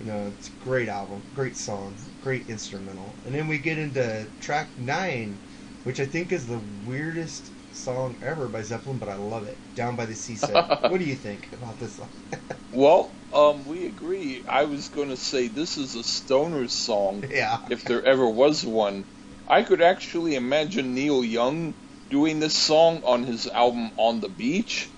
[0.00, 3.12] You know, it's a great album, great song, great instrumental.
[3.26, 5.36] And then we get into track nine
[5.84, 9.56] which I think is the weirdest song ever by Zeppelin, but I love it.
[9.74, 10.52] Down by the Seaside.
[10.90, 12.08] what do you think about this song?
[12.70, 14.44] Well, um, we agree.
[14.46, 17.60] I was going to say this is a stoner song, yeah.
[17.70, 19.04] if there ever was one.
[19.48, 21.74] I could actually imagine Neil Young
[22.10, 24.88] doing this song on his album On the Beach.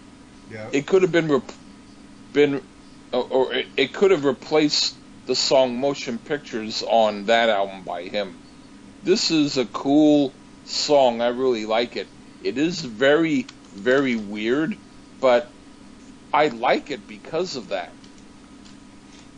[0.51, 0.69] Yeah.
[0.73, 1.53] It could have been rep-
[2.33, 2.61] been,
[3.13, 8.35] or, it, it could have replaced the song Motion Pictures on that album by him.
[9.05, 10.33] This is a cool
[10.65, 11.21] song.
[11.21, 12.09] I really like it.
[12.41, 14.81] It is very, very weird,
[15.21, 15.57] but
[16.33, 17.99] I like it because of that.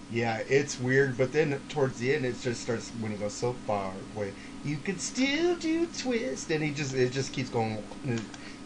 [0.09, 3.55] Yeah, it's weird, but then towards the end, it just starts when it goes so
[3.55, 4.35] far away.
[4.63, 7.83] You can still do twist, and he just it just keeps going,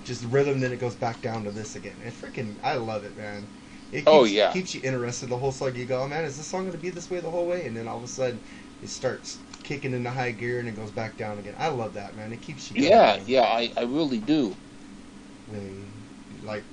[0.03, 0.59] just rhythm.
[0.61, 1.99] Then it goes back down to this again.
[2.03, 3.49] And freaking, I love it, man.
[3.93, 4.51] It oh, keeps, Oh, yeah.
[4.51, 5.77] keeps you interested the whole song.
[5.77, 7.65] You go, oh, man, is this song gonna be this way the whole way?
[7.67, 8.41] And then all of a sudden,
[8.83, 11.55] it starts kicking into high gear and it goes back down again.
[11.59, 12.33] I love that, man.
[12.33, 12.81] It keeps you.
[12.81, 12.91] Going.
[12.91, 14.55] Yeah, yeah, I, I really do.
[16.45, 16.65] Like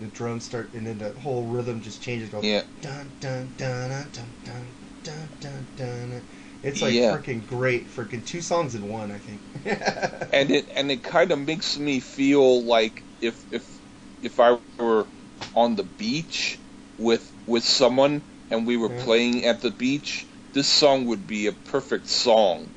[0.00, 2.30] the drums start and then the whole rhythm just changes.
[2.30, 2.62] Goes, yeah.
[2.80, 4.66] Dun dun dun dun dun
[5.02, 6.22] dun dun dun.
[6.62, 7.16] It's like yeah.
[7.16, 9.40] freaking great, freaking two songs in one, I think.
[10.32, 13.78] and it and it kind of makes me feel like if if
[14.22, 15.06] if I were
[15.54, 16.58] on the beach
[16.98, 19.04] with with someone and we were yeah.
[19.04, 20.27] playing at the beach
[20.58, 22.72] this song would be a perfect song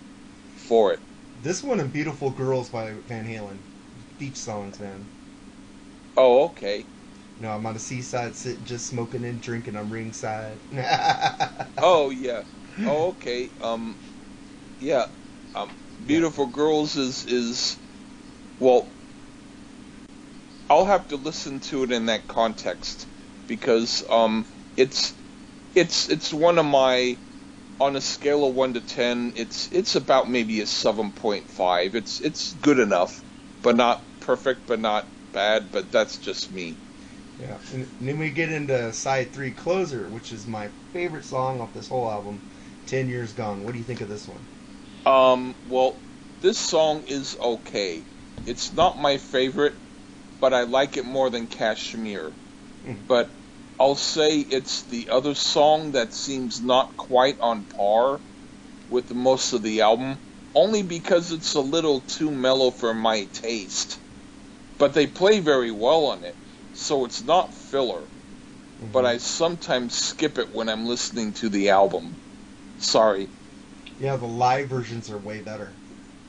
[0.55, 1.01] for it.
[1.43, 3.57] this one and "Beautiful Girls" by Van Halen,
[4.17, 5.09] beach songs, man.
[6.15, 6.87] Oh, okay.
[7.39, 9.75] You know, I'm on the seaside, sitting, just smoking and drinking.
[9.75, 10.59] I'm ringside.
[11.81, 12.43] Oh yeah.
[12.85, 13.51] Oh okay.
[13.61, 13.97] Um,
[14.79, 15.07] yeah.
[15.55, 15.71] Um,
[16.05, 17.77] Beautiful Girls is is
[18.59, 18.93] well.
[20.69, 23.07] I'll have to listen to it in that context
[23.47, 25.13] because um, it's
[25.75, 27.17] it's it's one of my
[27.81, 29.33] on a scale of one to ten.
[29.35, 31.95] It's it's about maybe a seven point five.
[31.95, 33.23] It's it's good enough,
[33.63, 35.71] but not perfect, but not bad.
[35.71, 36.75] But that's just me.
[37.39, 41.73] Yeah, and, then we get into side three, "Closer," which is my favorite song off
[41.73, 42.39] this whole album.
[42.85, 43.63] Ten years gone.
[43.63, 44.45] What do you think of this one?
[45.11, 45.95] Um, well,
[46.41, 48.03] this song is okay.
[48.45, 49.73] It's not my favorite,
[50.39, 52.31] but I like it more than Kashmir.
[52.85, 52.97] Mhm.
[53.07, 53.29] But
[53.81, 58.19] I'll say it's the other song that seems not quite on par
[58.91, 60.19] with the most of the album,
[60.53, 63.97] only because it's a little too mellow for my taste.
[64.77, 66.35] But they play very well on it,
[66.75, 68.01] so it's not filler.
[68.01, 68.91] Mm-hmm.
[68.91, 72.15] But I sometimes skip it when I'm listening to the album.
[72.77, 73.29] Sorry.
[73.99, 75.69] yeah, the live versions are way better.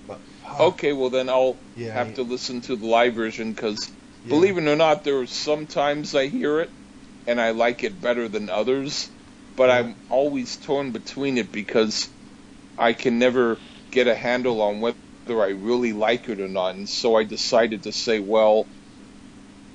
[0.09, 0.21] But
[0.59, 3.93] oh, Okay, well then I'll Yeah, have I- to listen to the live version because,
[4.25, 4.31] yeah.
[4.31, 6.71] believe it or not, there are sometimes I hear it
[7.27, 9.09] and I like it better than others,
[9.57, 12.09] but I'm always torn between it because
[12.79, 13.59] I can never
[13.91, 14.97] get a handle on whether
[15.29, 16.75] I really like it or not.
[16.75, 18.67] And so I decided to say, well,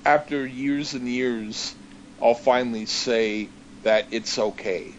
[0.05, 1.75] after years and years,
[2.21, 3.49] I'll finally say
[3.83, 4.93] that it's okay.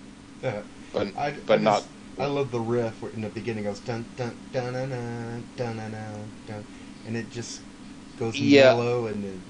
[0.92, 1.88] But, I, but I just.
[2.18, 3.64] I love the riff in the beginning.
[3.64, 5.92] It goes dun dun dun dun dun dun
[6.48, 6.64] dun,
[7.06, 7.61] and it just
[8.18, 8.74] goes yeah.
[8.74, 9.40] mellow and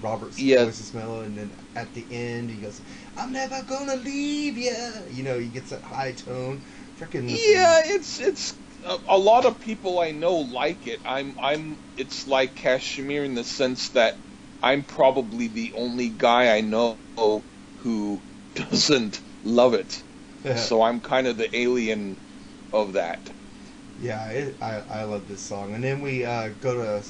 [0.00, 0.56] Robert's Yeah.
[0.56, 2.80] voice is mellow and then at the end he goes
[3.16, 6.62] I'm never gonna leave ya you know he gets that high tone
[6.98, 11.00] freaking Yeah, it's it's a, a lot of people I know like it.
[11.04, 14.20] I'm I'm it's like Kashmir in the sense that
[14.62, 16.98] I'm probably the only guy I know
[17.76, 18.22] who
[18.54, 20.04] doesn't love it.
[20.54, 22.18] So I'm kind of the alien
[22.72, 23.30] of that.
[23.98, 27.02] yeah it, I I love this song and then we uh, go to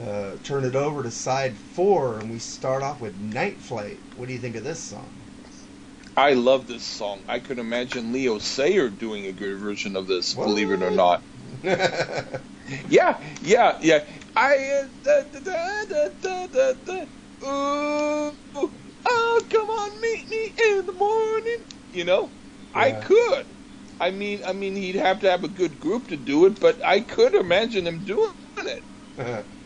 [0.00, 4.28] uh, turn it over to side four and we start off with Night Flight what
[4.28, 5.10] do you think of this song
[6.16, 7.22] I love this song.
[7.28, 11.22] I could imagine Leo Sayer doing a good version of this, believe it or not.
[12.88, 14.04] Yeah, yeah, yeah.
[14.36, 15.22] I uh, da,
[16.52, 17.02] da, da,
[17.44, 21.58] ooh, oh, come on, meet me in the morning.
[21.92, 22.32] You know,
[22.74, 23.46] I could.
[24.00, 26.84] I mean, I mean, he'd have to have a good group to do it, but
[26.86, 29.46] I could imagine him doing it.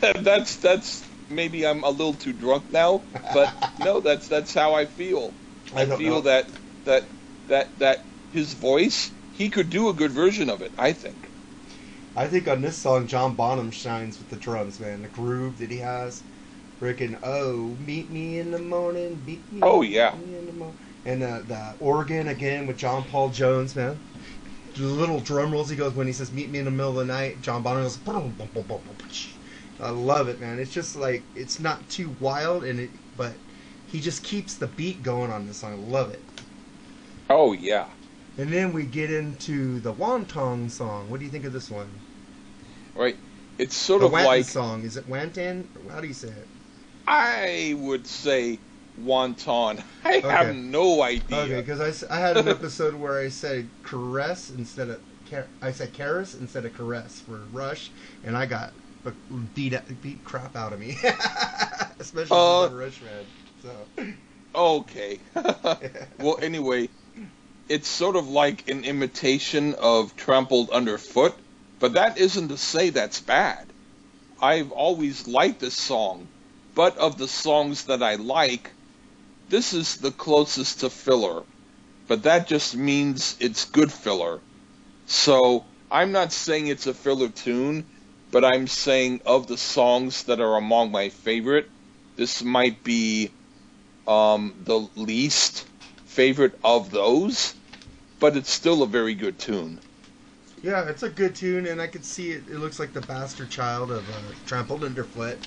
[0.00, 3.02] that's that's maybe I'm a little too drunk now,
[3.32, 5.32] but no, that's that's how I feel.
[5.74, 6.20] I I, feel know.
[6.22, 6.48] that
[6.84, 7.04] that
[7.48, 10.72] that that his voice, he could do a good version of it.
[10.78, 11.16] I think.
[12.14, 15.02] I think on this song, John Bonham shines with the drums, man.
[15.02, 16.22] The groove that he has,
[16.80, 19.60] freaking oh, meet me in the morning, beat me.
[19.62, 20.14] Oh, meet yeah.
[20.14, 23.98] me in the mo-" And uh, the organ again with John Paul Jones, man.
[24.74, 27.06] The little drum rolls he goes when he says "meet me in the middle of
[27.06, 27.98] the night." John Bonham goes.
[29.80, 30.58] I love it, man.
[30.58, 33.34] It's just like it's not too wild, and it, but
[33.86, 35.72] he just keeps the beat going on this song.
[35.72, 36.22] I love it.
[37.30, 37.88] Oh yeah.
[38.38, 41.10] And then we get into the Wonton song.
[41.10, 42.02] What do you think of this one?
[42.94, 43.16] right?
[43.58, 44.84] It's sort The of Wanton like song.
[44.84, 45.68] Is it Wantan?
[45.90, 46.48] How do you say it?
[47.06, 48.60] I would say
[49.00, 49.82] wonton.
[50.04, 51.38] I have no idea.
[51.42, 55.00] Okay, because I had an episode where I said caress instead of
[55.60, 57.90] I said caress instead of caress for Rush,
[58.22, 58.72] and I got
[59.54, 60.96] beat beat crap out of me,
[62.00, 63.24] especially Uh, Rush fan.
[63.62, 63.88] So
[64.54, 65.20] Okay.
[66.18, 66.88] well, anyway,
[67.68, 71.34] it's sort of like an imitation of Trampled Underfoot,
[71.78, 73.72] but that isn't to say that's bad.
[74.40, 76.30] I've always liked this song,
[76.74, 78.74] but of the songs that I like,
[79.48, 81.44] this is the closest to filler.
[82.06, 84.42] But that just means it's good filler.
[85.06, 87.90] So I'm not saying it's a filler tune,
[88.36, 91.70] but I'm saying of the songs that are among my favorite,
[92.16, 93.30] this might be
[94.06, 95.66] um, the least
[96.04, 97.54] favorite of those,
[98.20, 99.80] but it's still a very good tune.
[100.62, 102.42] yeah, it's a good tune, and I can see it.
[102.50, 105.38] It looks like the bastard child of uh, Trampled Underfoot.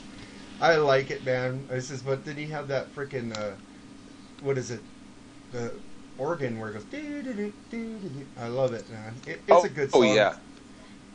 [0.60, 1.68] I like it, man.
[1.72, 3.52] I says, but did he have that freaking uh,
[4.42, 4.82] what is it?
[5.52, 5.72] The
[6.18, 6.86] organ where it goes.
[6.86, 8.26] doo-doo-doo, doo-doo-doo.
[8.40, 9.14] I love it, man.
[9.28, 10.06] It, it's oh, a good song.
[10.06, 10.16] oh song.
[10.16, 10.36] yeah,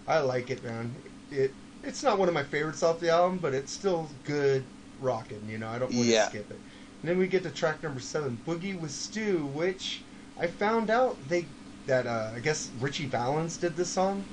[0.06, 0.94] I like it, man.
[1.32, 1.50] It
[1.86, 4.64] it's not one of my favorites off the album, but it's still good
[5.00, 5.42] rocking.
[5.48, 6.58] You know, I don't want to skip it.
[7.02, 10.00] And then we get to track number seven, "Boogie with Stu," which
[10.38, 11.44] I found out they
[11.86, 14.24] that uh, I guess Ritchie Valens did this song.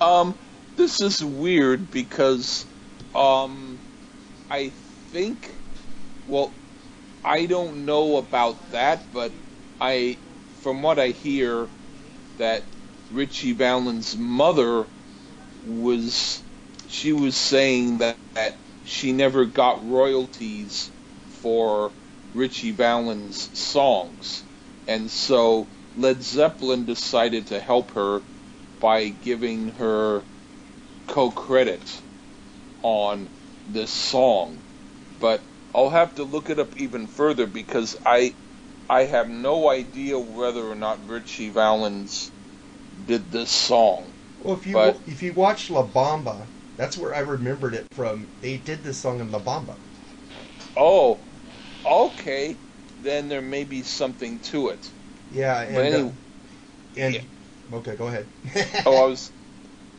[0.00, 0.34] Um,
[0.76, 2.66] this is weird because,
[3.14, 3.78] um,
[4.50, 4.68] I
[5.10, 5.50] think,
[6.28, 6.52] well,
[7.24, 9.32] I don't know about that, but
[9.80, 10.16] I,
[10.60, 11.68] from what I hear,
[12.38, 12.62] that
[13.10, 14.84] Ritchie Valens' mother
[15.66, 16.42] was,
[16.88, 20.92] she was saying that, that she never got royalties
[21.28, 21.92] for
[22.34, 24.44] Ritchie Valens' songs,
[24.88, 28.22] and so Led Zeppelin decided to help her
[28.80, 30.24] by giving her
[31.08, 32.02] co-credit
[32.82, 33.30] on
[33.66, 34.62] this song.
[35.20, 35.42] But
[35.74, 38.34] I'll have to look it up even further because I
[38.90, 42.32] I have no idea whether or not Ritchie Valens
[43.06, 44.15] did this song.
[44.40, 48.28] Well, if you But- if you watch La Bamba, that's where I remembered it from.
[48.40, 49.76] They did this song in La Bamba.
[50.76, 51.20] Oh,
[51.84, 52.56] okay.
[53.02, 54.90] Then there may be something to it.
[55.30, 56.10] Yeah, and But uh,
[56.96, 57.20] and yeah.
[57.78, 58.26] okay, go ahead.
[58.86, 59.30] Oh, I was.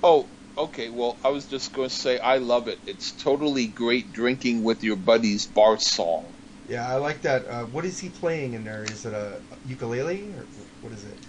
[0.04, 0.90] Oh, okay.
[0.90, 2.80] Well, I was just going to say I love it.
[2.86, 6.24] It's totally great drinking with your buddies bar song.
[6.68, 7.48] yeah, I like that.
[7.48, 8.84] Uh, what is he playing in there?
[8.84, 10.48] Is it a ukulele or
[10.82, 11.20] what is it?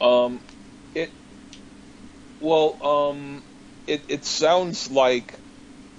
[0.00, 0.40] Um,
[0.94, 1.12] it.
[2.40, 3.44] Well, um,
[3.86, 5.40] it it sounds like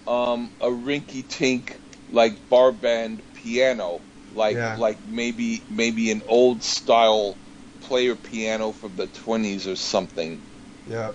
[0.08, 1.80] um a rinky-tink
[2.10, 4.76] like bar band piano, like Yeah.
[4.76, 7.40] like maybe maybe an old style
[7.82, 10.44] player piano from the twenties or something.
[10.88, 11.12] Yeah,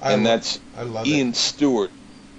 [0.00, 1.34] I and that's I love Ian it.
[1.34, 1.92] Stewart,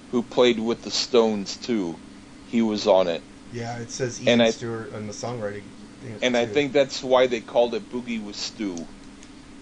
[0.09, 1.99] who played with the Stones too.
[2.45, 5.63] He was on it, Yeah, it says Ian and I- Stewart on the songwriting.
[6.01, 8.87] thing, and I think that's why they called it Boogie with Stu.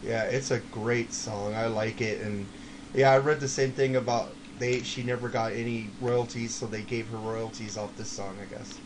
[0.03, 1.53] Yeah, it's a great song.
[1.55, 2.45] I like it, and
[2.93, 4.81] yeah, I read the same thing about they.
[4.81, 8.79] She never got any royalties, so they gave her royalties off this song, I guess.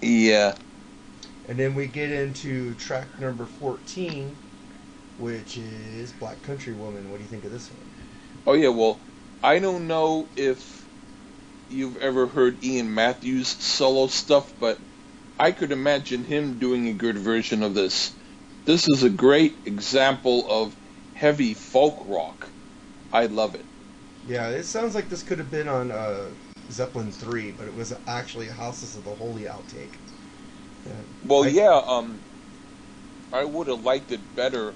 [0.00, 0.54] Yeah.
[1.48, 4.36] And then we get into track number fourteen,
[5.18, 7.10] which is Black Country Woman.
[7.10, 7.80] What do you think of this one?
[8.46, 8.98] Oh yeah, well,
[9.42, 10.86] I don't know if
[11.68, 14.78] you've ever heard Ian Matthews solo stuff, but
[15.38, 18.12] I could imagine him doing a good version of this.
[18.66, 20.76] This is a great example of
[21.14, 22.52] heavy folk rock.
[23.10, 23.66] I love it.
[24.26, 26.30] Yeah, it sounds like this could have been on uh,
[26.70, 29.94] Zeppelin three, but it was actually Houses of the Holy outtake.
[30.86, 30.92] Yeah.
[31.22, 32.20] Well, I- yeah, um,
[33.32, 34.74] I would have liked it better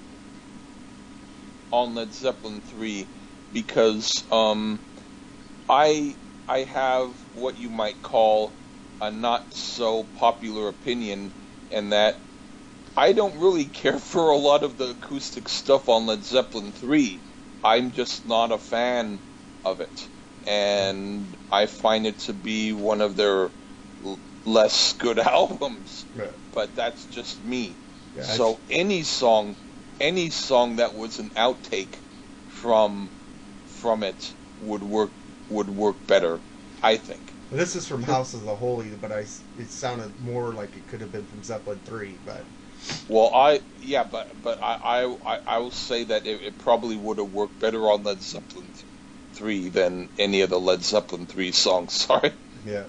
[1.72, 3.09] on Led Zeppelin three
[3.53, 4.80] because um,
[5.68, 6.18] I
[6.49, 8.59] I have what you might call
[9.01, 11.32] a not so popular opinion,
[11.70, 12.30] and that
[12.97, 17.24] I don't really care for a lot of the acoustic stuff on Led Zeppelin three.
[17.64, 19.22] I'm just not a fan
[19.64, 20.09] of it,
[20.45, 23.51] and I find it to be one of their
[24.01, 26.30] l- less good albums Yeah.
[26.53, 27.80] but that's just me.
[28.14, 29.57] Yeah, so any song,
[29.99, 31.97] any song that was an outtake
[32.47, 33.12] from
[33.64, 35.14] from it would work
[35.49, 36.41] would work better,
[36.82, 37.34] I think.
[37.51, 39.26] Well, this is from House of the Holy, but I
[39.57, 42.18] it sounded more like it could have been from Zeppelin three.
[42.24, 42.47] But
[43.09, 47.18] Well, I yeah, but but I I, I, will say that it, it probably would
[47.18, 48.66] have worked better on Led Zeppelin
[49.33, 51.93] three than any of the Led Zeppelin three songs.
[52.07, 52.33] Sorry.
[52.64, 52.85] yeah.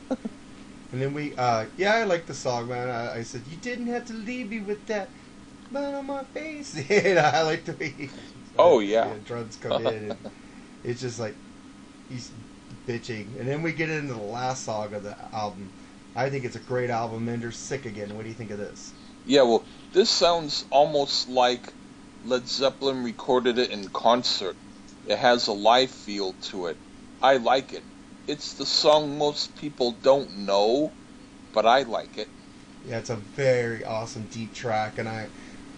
[0.91, 2.89] And then we, uh, yeah, I like the song, man.
[2.89, 5.07] I, I said you didn't have to leave me with that
[5.71, 6.75] man on my face.
[6.89, 8.09] and I like the way.
[8.59, 9.13] Oh, yeah.
[9.25, 10.11] drums come in.
[10.11, 10.17] And
[10.83, 11.35] it's just like
[12.09, 12.31] he's
[12.87, 15.69] bitching, and then we get into the last song of the album.
[16.15, 17.29] I think it's a great album.
[17.29, 18.15] Ender sick again.
[18.15, 18.91] What do you think of this?
[19.25, 19.63] Yeah, well,
[19.93, 21.73] this sounds almost like
[22.25, 24.55] Led Zeppelin recorded it in concert.
[25.07, 26.77] It has a live feel to it.
[27.21, 27.83] I like it.
[28.27, 30.91] It's the song most people don't know,
[31.53, 32.29] but I like it.
[32.87, 35.27] Yeah, it's a very awesome deep track, and I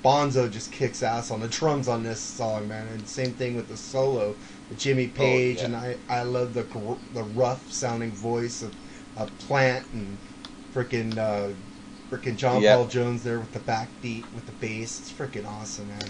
[0.03, 2.88] Bonzo just kicks ass on the drums on this song, man.
[2.89, 4.36] And same thing with the solo,
[4.70, 5.66] with Jimmy Page, yeah.
[5.66, 6.66] and I I love the
[7.14, 8.76] the rough sounding voice of,
[9.18, 10.18] of Plant and
[10.74, 11.53] freaking uh,
[12.14, 12.78] freaking John Yep.
[12.78, 14.99] Paul Jones there with the backbeat with the bass.
[14.99, 16.09] It's freaking awesome, man.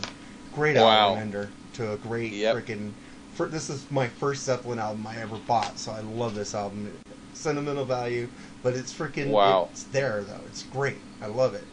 [0.54, 1.10] Great Wow.
[1.10, 2.56] album ender to a great Yep.
[2.56, 2.92] freaking.
[3.34, 6.92] fir- This is my first Zeppelin album I ever bought, so I love this album.
[7.34, 8.28] Sentimental value,
[8.62, 9.28] but it's freaking.
[9.30, 9.70] Wow.
[9.72, 10.42] It's there though.
[10.48, 10.98] It's great.
[11.22, 11.64] I love it.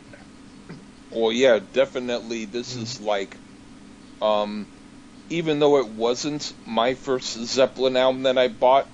[1.10, 2.44] Well, yeah, definitely.
[2.44, 3.36] This is like,
[4.22, 4.64] um,
[5.28, 8.86] even though it wasn't my first Zeppelin album that I bought,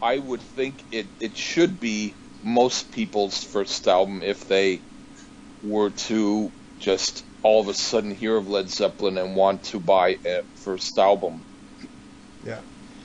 [0.00, 2.14] I would think it, it should be
[2.46, 4.80] most people's first album if they
[5.64, 10.16] were to just all of a sudden hear of Led Zeppelin and want to buy
[10.24, 11.42] a first album.
[12.44, 12.60] Yeah.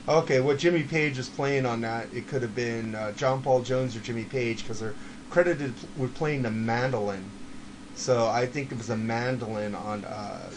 [0.08, 3.62] Okay, what Jimmy Page is playing on that, it could have been uh, John Paul
[3.62, 4.94] Jones or Jimmy Page because they're
[5.30, 7.24] credited with playing the mandolin.
[7.96, 10.50] So I think it was a mandolin on uh,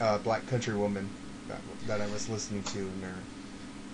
[0.00, 1.08] uh, Black Country Woman
[1.48, 3.14] that, that I was listening to in there.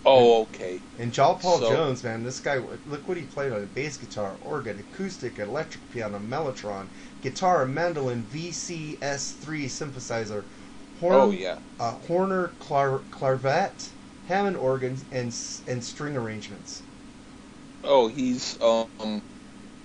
[0.08, 0.80] Oh, okay.
[0.98, 2.56] And John Paul So- Jones, man, this guy,
[2.86, 6.86] look what he played on a bass guitar, organ, acoustic, electric piano, mellotron,
[7.22, 10.44] guitar, mandolin, VCS3 synthesizer,
[11.00, 11.58] horn, Oh, yeah.
[11.78, 13.90] uh, Hohner clar- clarinet,
[14.28, 15.34] Hammond organs, and
[15.66, 16.82] and string arrangements.
[17.84, 19.22] Oh, he's um,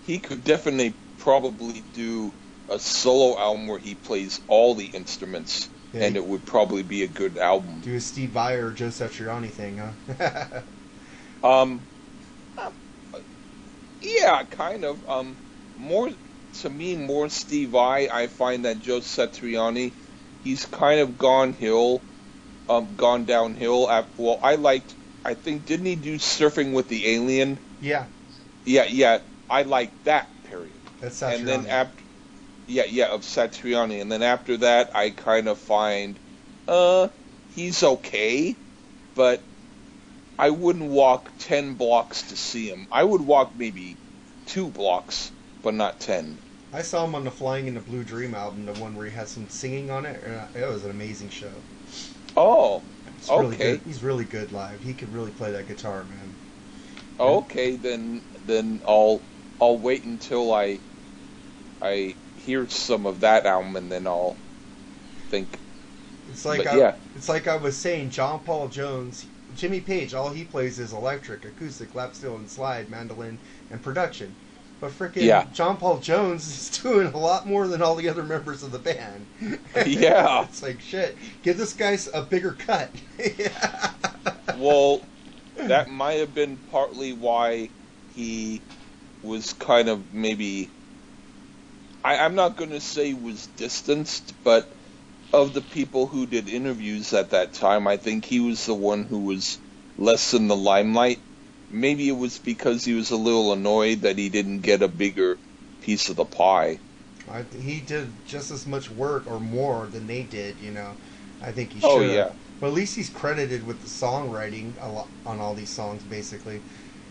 [0.05, 2.31] he could definitely probably do
[2.69, 7.03] a solo album where he plays all the instruments, Yeah, and it would probably be
[7.03, 7.81] a good album.
[7.81, 10.61] Do a Steve Vai or Joe Satriani thing, huh?
[11.43, 11.81] Um,
[14.01, 15.03] yeah, kind of.
[15.07, 15.37] Um,
[15.75, 16.09] more
[16.61, 18.09] to me, more Steve Vai.
[18.09, 19.93] I find that Joe Satriani,
[20.43, 22.03] he's kind of gone hill,
[22.69, 23.89] um, gone downhill.
[23.89, 24.95] At, well, I liked.
[25.25, 27.59] I think didn't he do surfing with the alien?
[27.79, 28.05] yeah,
[28.65, 29.19] Yeah, yeah.
[29.49, 30.79] I liked that period.
[30.99, 31.39] that's Satriani.
[31.39, 32.02] and then after
[32.67, 36.19] yeah yeah of Satriani and then after that I kind of find
[36.67, 37.07] uh
[37.47, 38.59] he's okay
[39.15, 39.47] but
[40.39, 43.99] I wouldn't walk 10 blocks to see him I would walk maybe
[44.45, 45.31] 2 blocks
[45.63, 46.41] but not 10
[46.73, 49.13] I saw him on the Flying in the Blue Dream album, the one where he
[49.13, 50.21] had some singing on it.
[50.25, 51.63] and It was an amazing show.
[52.35, 52.83] oh
[53.17, 53.57] It's really Okay.
[53.57, 53.81] good.
[53.85, 54.81] He's really good live.
[54.83, 56.35] He could really play that guitar, man.
[57.19, 59.25] okay then then I'll
[59.59, 60.81] I'll wait until I
[61.81, 64.35] I hear some of that album and then I'll
[65.29, 65.47] think
[66.29, 66.95] It's like But I, yeah.
[67.15, 68.09] it's like I was saying.
[68.11, 69.25] John Paul Jones,
[69.55, 73.39] Jimmy Page, all he plays is electric, acoustic, lap steel, and slide, mandolin,
[73.69, 74.35] and production.
[74.79, 75.45] But freaking Yeah.
[75.53, 78.79] John Paul Jones is doing a lot more than all the other members of the
[78.79, 79.27] band.
[79.85, 80.43] Yeah.
[80.49, 81.17] it's like shit.
[81.43, 82.91] Give this guy a bigger cut.
[84.57, 85.01] well,
[85.55, 87.69] that might have been partly why
[88.15, 88.61] he
[89.21, 90.69] was kind of maybe.
[92.03, 94.73] I, I'm not going to say was distanced, but
[95.33, 99.05] of the people who did interviews at that time, I think he was the one
[99.05, 99.59] who was
[99.97, 101.21] less in the limelight.
[101.69, 105.39] Maybe it was because he was a little annoyed that he didn't get a bigger
[105.81, 106.79] piece of the pie.
[107.29, 110.59] I, he did just as much work or more than they did.
[110.59, 110.95] You know,
[111.41, 112.09] I think he oh, should.
[112.09, 112.33] Oh, yeah.
[112.59, 116.61] But at least he's credited with the songwriting a lot on all these songs, basically.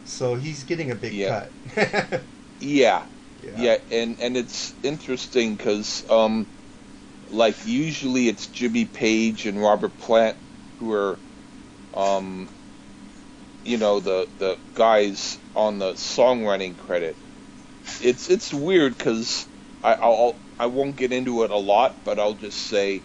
[0.05, 1.47] So he's getting a big Yeah.
[1.77, 2.23] cut.
[2.61, 3.07] Yeah,
[3.43, 6.47] Yeah, and and it's interesting because um,
[7.31, 10.37] like usually it's Jimmy Page and Robert Plant
[10.79, 11.19] who are,
[11.95, 12.49] um,
[13.65, 17.17] you know, the the guys on the songwriting credit.
[18.03, 19.47] It's it's weird because
[19.83, 23.03] I I'll I won't get into it a lot, but I'll just say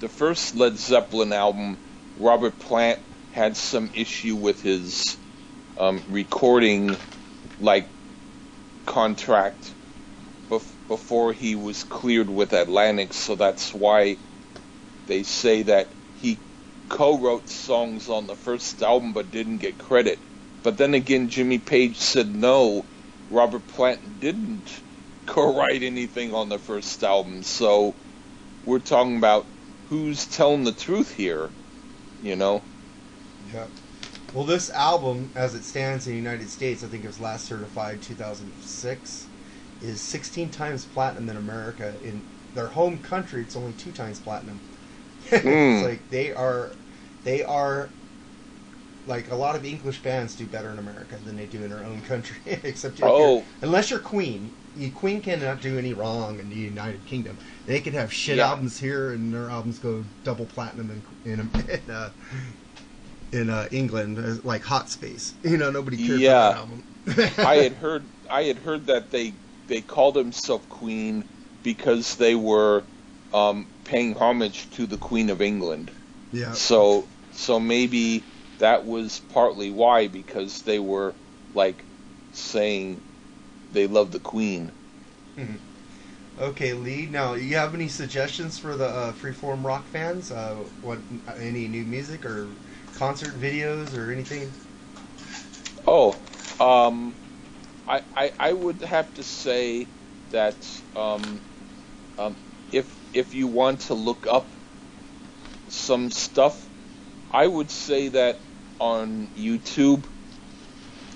[0.00, 1.78] the first Led Zeppelin album,
[2.18, 2.98] Robert Plant
[3.30, 5.16] had some issue with his
[5.78, 6.96] um, recording,
[7.60, 7.88] like
[8.86, 9.72] contract
[10.50, 14.16] bef- before he was cleared with Atlantic, so that's why
[15.06, 16.38] they say that he
[16.88, 20.18] co-wrote songs on the first album but didn't get credit.
[20.62, 22.84] But then again, Jimmy Page said no,
[23.30, 24.82] Robert Plant didn't
[25.26, 27.42] co-write anything on the first album.
[27.42, 27.94] So
[28.64, 29.46] we're talking about
[29.88, 31.50] who's telling the truth here,
[32.22, 32.62] you know?
[33.52, 33.66] Yeah.
[34.34, 37.46] Well, this album, as it stands in the United States, I think it was last
[37.46, 39.26] certified 2006,
[39.82, 41.92] is 16 times platinum in America.
[42.02, 42.22] In
[42.54, 44.58] their home country, it's only two times platinum.
[45.30, 45.44] Mm.
[45.82, 46.72] it's like they are,
[47.24, 47.90] they are
[49.06, 51.84] like a lot of English bands do better in America than they do in their
[51.84, 52.36] own country.
[52.46, 53.34] Except Oh.
[53.36, 57.36] you're, unless you're Queen, you, Queen cannot do any wrong in the United Kingdom.
[57.66, 58.48] They could have shit Yeah.
[58.48, 62.10] albums here, and their albums go double platinum in in, in, uh,
[63.32, 65.34] in uh, England, uh, like Hot Space.
[65.42, 66.50] You know, nobody cared Yeah.
[66.50, 66.84] for that album.
[67.44, 69.34] I had heard I had heard that they
[69.66, 71.24] they called themselves Queen
[71.62, 72.84] because they were
[73.32, 75.90] um, paying homage to the Queen of England.
[76.32, 76.52] yeah.
[76.52, 78.24] So so maybe
[78.58, 81.14] that was partly why because they were
[81.54, 81.84] like
[82.32, 83.02] saying
[83.72, 84.72] they love the Queen.
[86.40, 87.06] Okay, Lee.
[87.06, 90.30] Now, you have any suggestions for the uh, freeform rock fans?
[90.30, 90.98] Uh, what
[91.38, 92.48] any new music or
[92.94, 94.50] concert videos or anything?
[95.86, 96.16] Oh,
[96.60, 97.14] um,
[97.88, 99.86] I, I I would have to say
[100.30, 100.54] that
[100.94, 101.40] um,
[102.18, 102.36] um,
[102.70, 104.46] if if you want to look up
[105.68, 106.68] some stuff,
[107.30, 108.40] I would say that
[108.78, 110.04] on YouTube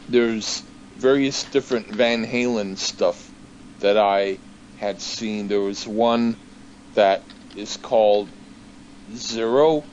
[0.09, 0.63] there's
[0.97, 3.31] various different Van Halen stuff
[3.81, 4.39] that I
[4.77, 5.49] had seen.
[5.49, 6.37] There was one
[6.95, 7.23] that
[7.55, 8.29] is called
[9.15, 9.85] Zero,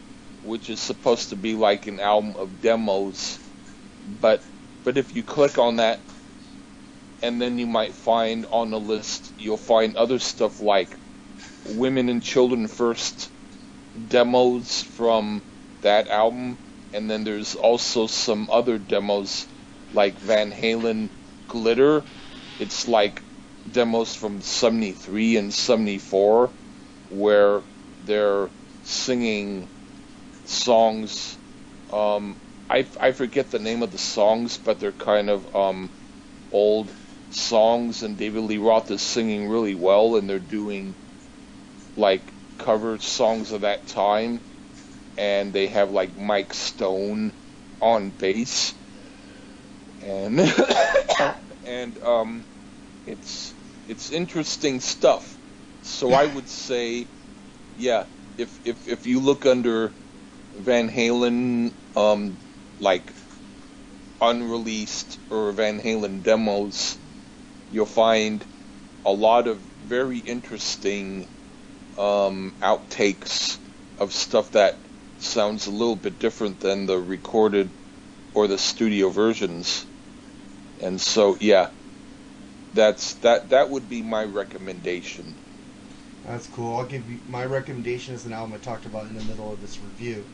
[0.43, 3.39] which is supposed to be like an album of demos,
[4.21, 4.41] but
[4.83, 5.99] but if you click on that,
[7.21, 10.89] and then you might find on the list, you'll find other stuff like
[11.69, 13.29] Women and Children First
[14.09, 15.41] demos from
[15.81, 16.57] that album,
[16.93, 19.47] and then there's also some other demos
[19.93, 21.09] like Van Halen
[21.47, 22.03] Glitter.
[22.59, 23.21] It's like
[23.71, 26.49] demos from 73 and 74
[27.09, 27.61] where
[28.05, 28.49] they're
[28.83, 29.67] singing
[30.45, 31.37] songs
[31.93, 32.35] um,
[32.69, 35.91] I, I forget the name of the songs, but they're kind of um,
[36.51, 36.89] old
[37.29, 40.95] songs, and David Lee Roth is singing really well, and they're doing
[41.95, 44.41] like cover songs of that time,
[45.17, 47.33] and they have like Mike Stone
[47.79, 48.73] on bass,
[50.01, 50.39] and
[51.67, 52.43] and um,
[53.05, 53.53] it's
[53.87, 55.37] it's interesting stuff.
[55.83, 57.05] So I would say,
[57.75, 58.05] yeah,
[58.37, 59.93] if if if you look under
[60.57, 62.37] Van Halen um,
[62.79, 63.03] like
[64.21, 66.97] unreleased or Van Halen demos,
[67.71, 68.43] you'll find
[69.05, 71.27] a lot of very interesting
[71.97, 73.57] um, outtakes
[73.99, 74.75] of stuff that
[75.19, 77.69] sounds a little bit different than the recorded
[78.33, 79.85] or the studio versions.
[80.81, 81.69] And so, yeah,
[82.73, 83.49] that's that.
[83.49, 85.33] That would be my recommendation.
[86.25, 86.77] That's cool.
[86.77, 89.61] I'll give you my recommendation is an album I talked about in the middle of
[89.61, 90.25] this review.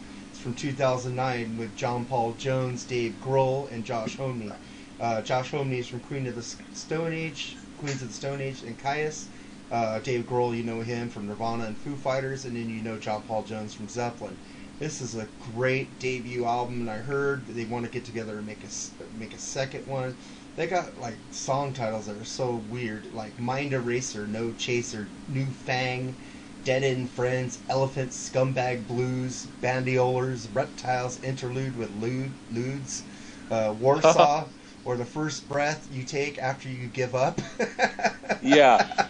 [0.41, 4.53] From 2009 with John Paul Jones, Dave Grohl, and Josh Homme.
[4.97, 6.41] Uh, Josh Homme is from Queen of the
[6.73, 9.25] Stone Age, Queens of the Stone Age, and Kyuss.
[9.69, 12.97] Uh, Dave Grohl, you know him from Nirvana and Foo Fighters, and then you know
[12.97, 14.37] John Paul Jones from Zeppelin.
[14.79, 18.47] This is a great debut album, and I heard they want to get together and
[18.47, 20.15] make a make a second one.
[20.55, 25.47] They got like song titles that are so weird, like Mind Eraser, No Chaser, New
[25.47, 26.15] Fang,
[26.63, 33.03] Dead End Friends, Elephants, Scumbag Blues, Bandoliers, Reptiles, Interlude with Lude, Ludes,
[33.49, 34.45] uh, Warsaw,
[34.85, 37.39] or The First Breath You Take After You Give Up.
[38.41, 39.07] Yeah.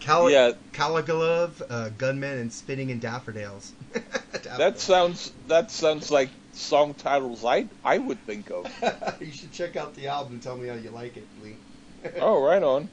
[0.00, 0.52] Cal- Yeah.
[0.72, 3.72] Caligulove, uh, Gunman, and Spinning in Daffodils.
[4.56, 8.66] That sounds that sounds like song titles I I would think of.
[9.20, 11.56] you should check out the album and tell me how you like it, Lee.
[12.18, 12.88] Oh, right on.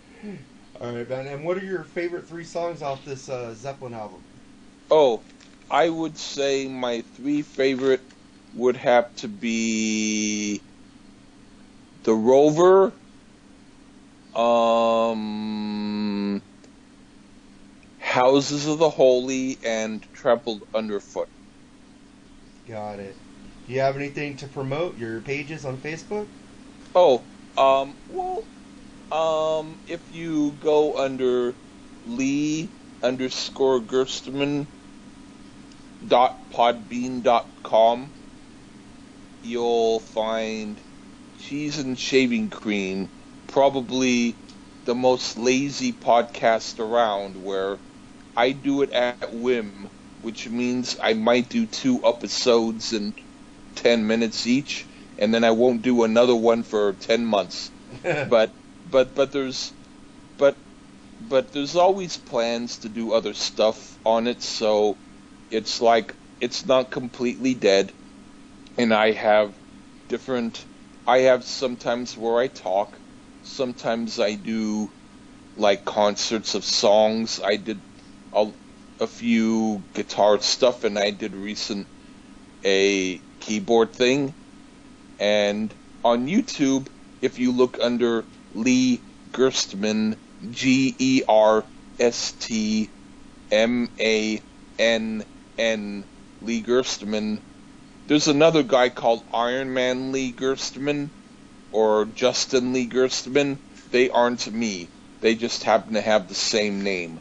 [0.80, 1.28] All right, man.
[1.28, 4.24] And what are your favorite three songs off this uh, Zeppelin album?
[4.92, 5.24] Oh,
[5.70, 8.14] I would say my three favorite
[8.52, 10.66] would have to be
[12.02, 13.00] The Rover,
[14.34, 15.22] um,
[18.00, 21.30] Houses of the Holy, and Trampled Underfoot.
[22.68, 23.18] Got it.
[23.66, 24.98] Do you have anything to promote?
[24.98, 26.28] Your pages on Facebook?
[26.94, 28.44] Oh, um, well,
[29.12, 31.56] um, if you go under
[32.06, 32.70] Lee
[33.02, 34.68] underscore Gerstmann
[36.06, 38.16] dot podbean dot com,
[39.42, 40.82] you'll find
[41.38, 43.10] cheese and shaving cream,
[43.48, 44.36] probably
[44.86, 47.80] the most lazy podcast around, where
[48.36, 49.90] I do it at whim,
[50.22, 53.14] which means I might do two episodes in
[53.76, 57.72] ten minutes each, and then I won't do another one for ten months.
[58.04, 58.52] But
[58.92, 59.74] but but there's
[60.38, 60.58] but
[61.20, 64.98] but there's always plans to do other stuff on it so
[65.52, 67.94] it's like it's not completely dead.
[68.78, 69.58] And i have
[70.10, 70.66] different
[71.08, 73.00] i have sometimes where i talk
[73.42, 74.90] sometimes i do
[75.56, 77.40] like concerts of songs.
[77.44, 77.82] I did
[78.34, 78.52] a,
[79.00, 81.88] a few guitar stuff and i did recent
[82.66, 84.36] a keyboard thing.
[85.20, 85.74] And
[86.04, 86.88] on YouTube,
[87.22, 88.26] if you look under
[88.58, 89.00] Lee
[89.32, 90.16] Gerstmann,
[90.52, 91.64] G E R
[92.00, 92.90] S T
[93.52, 94.42] M A
[94.78, 95.24] N
[95.58, 96.04] N,
[96.42, 97.40] Lee Gerstmann,
[98.08, 101.10] there's another guy called Iron Man Lee Gerstmann
[101.74, 103.58] or Justin Lee Gerstmann.
[103.92, 104.88] They aren't me.
[105.20, 107.20] They just happen to have the same name.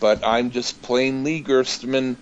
[0.00, 2.16] But I'm just plain Lee Gerstmann,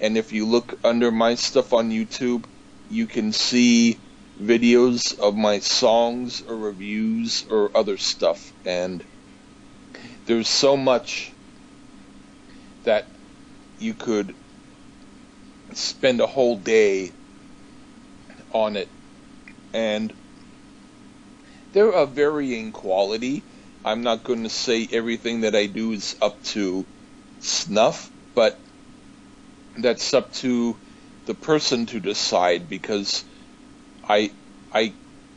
[0.00, 2.44] and if you look under my stuff on YouTube,
[2.90, 3.96] you can see
[4.40, 8.52] videos of my songs or reviews or other stuff.
[8.64, 9.02] And
[10.26, 11.32] there's so much
[12.84, 13.06] that
[13.78, 14.34] you could
[15.72, 17.12] spend a whole day
[18.52, 18.88] on it.
[19.72, 20.12] And
[21.72, 23.42] they're of varying quality.
[23.84, 26.84] I'm not going to say everything that I do is up to
[27.40, 28.58] snuff, but
[29.76, 30.76] that's up to
[31.26, 33.24] the person to decide because
[34.08, 34.30] I
[34.72, 34.92] I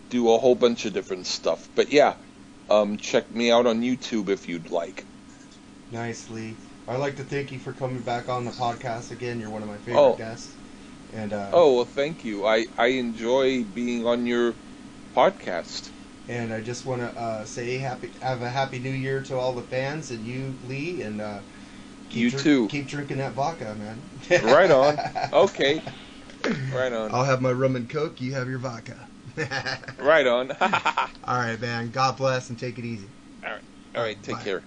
[0.09, 1.69] do a whole bunch of different stuff.
[1.75, 2.15] But yeah,
[2.69, 5.05] um, check me out on YouTube if you'd like.
[5.91, 6.55] Nicely.
[6.87, 9.39] I'd like to thank you for coming back on the podcast again.
[9.39, 10.15] You're one of my favorite Oh.
[10.15, 10.53] guests.
[11.13, 12.45] And uh, Oh well, thank you.
[12.45, 14.53] I I enjoy being on your
[15.15, 15.89] podcast.
[16.27, 19.53] and I just want to uh, say happy have a happy New Year to all
[19.53, 21.39] the fans and you, Lee, and uh,
[22.09, 22.67] keep You drink- too.
[22.67, 24.43] Keep drinking that vodka, man.
[24.43, 24.99] Right on.
[25.33, 25.81] Okay.
[26.73, 27.11] Right on.
[27.11, 28.21] I'll have my rum and coke.
[28.21, 29.07] You have your vodka.
[29.99, 30.51] Right on.
[30.61, 31.89] all right, man.
[31.89, 33.09] God bless and take it easy.
[33.43, 33.61] All right.
[33.95, 34.21] All right.
[34.21, 34.43] take Bye.
[34.43, 34.63] care.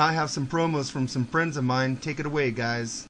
[0.00, 1.98] Now I have some promos from some friends of mine.
[1.98, 3.06] Take it away, guys.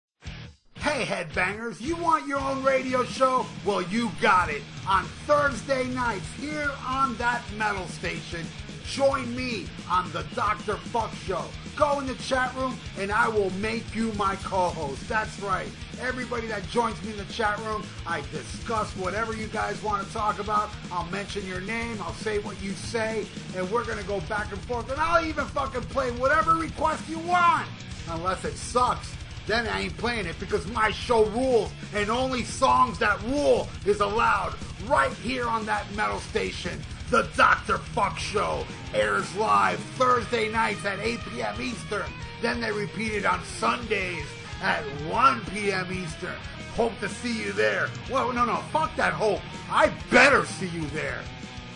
[0.75, 3.47] Hey, headbangers, you want your own radio show?
[3.65, 4.61] Well, you got it.
[4.89, 8.45] On Thursday nights here on that metal station,
[8.85, 10.79] join me on the Dr.
[10.79, 11.45] Fuck Show.
[11.77, 15.09] Go in the chat room and I will make you my co host.
[15.09, 15.71] That's right.
[16.03, 20.13] Everybody that joins me in the chat room, I discuss whatever you guys want to
[20.13, 20.71] talk about.
[20.91, 23.27] I'll mention your name, I'll say what you say,
[23.57, 24.91] and we're going to go back and forth.
[24.91, 27.69] And I'll even fucking play whatever request you want.
[28.09, 29.15] Unless it sucks
[29.47, 34.01] then I ain't playing it because my show rules and only songs that rule is
[34.01, 34.55] allowed
[34.87, 36.81] right here on that metal station.
[37.11, 37.79] The Dr.
[37.79, 41.61] Fuck Show airs live Thursday nights at 8 p.m.
[41.61, 42.09] Eastern.
[42.41, 44.27] Then they repeat it on Sundays
[44.63, 45.93] at 1 p.m.
[45.93, 46.35] Eastern.
[46.75, 47.89] Hope to see you there.
[48.11, 49.41] Well, no, no, fuck that hope.
[49.71, 51.21] I better see you there,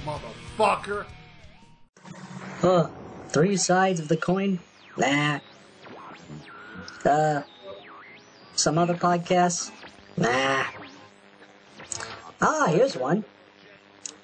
[0.05, 1.07] motherfucker.
[2.61, 2.89] Huh.
[3.29, 4.61] Three sides of the coin?
[4.97, 5.41] Nah.
[7.05, 7.43] Uh,
[8.55, 9.71] some other podcasts?
[10.17, 10.65] Nah.
[12.41, 13.25] Ah, here's one.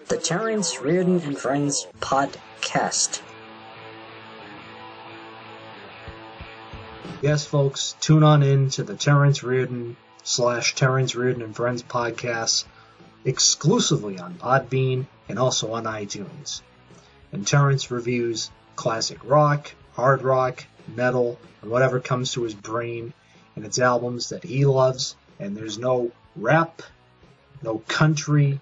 [0.07, 3.21] The Terrence Reardon and Friends Podcast.
[7.23, 12.65] Yes, folks, tune on in to the Terrence Reardon slash Terrence Reardon and Friends podcast
[13.27, 16.63] exclusively on Podbean and also on iTunes.
[17.31, 23.13] And Terrence reviews classic rock, hard rock, metal, and whatever comes to his brain
[23.55, 25.15] and it's albums that he loves.
[25.39, 26.81] And there's no rap,
[27.63, 28.61] no country,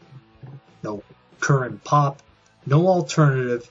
[0.83, 1.05] no
[1.39, 2.25] current pop,
[2.67, 3.71] no alternative,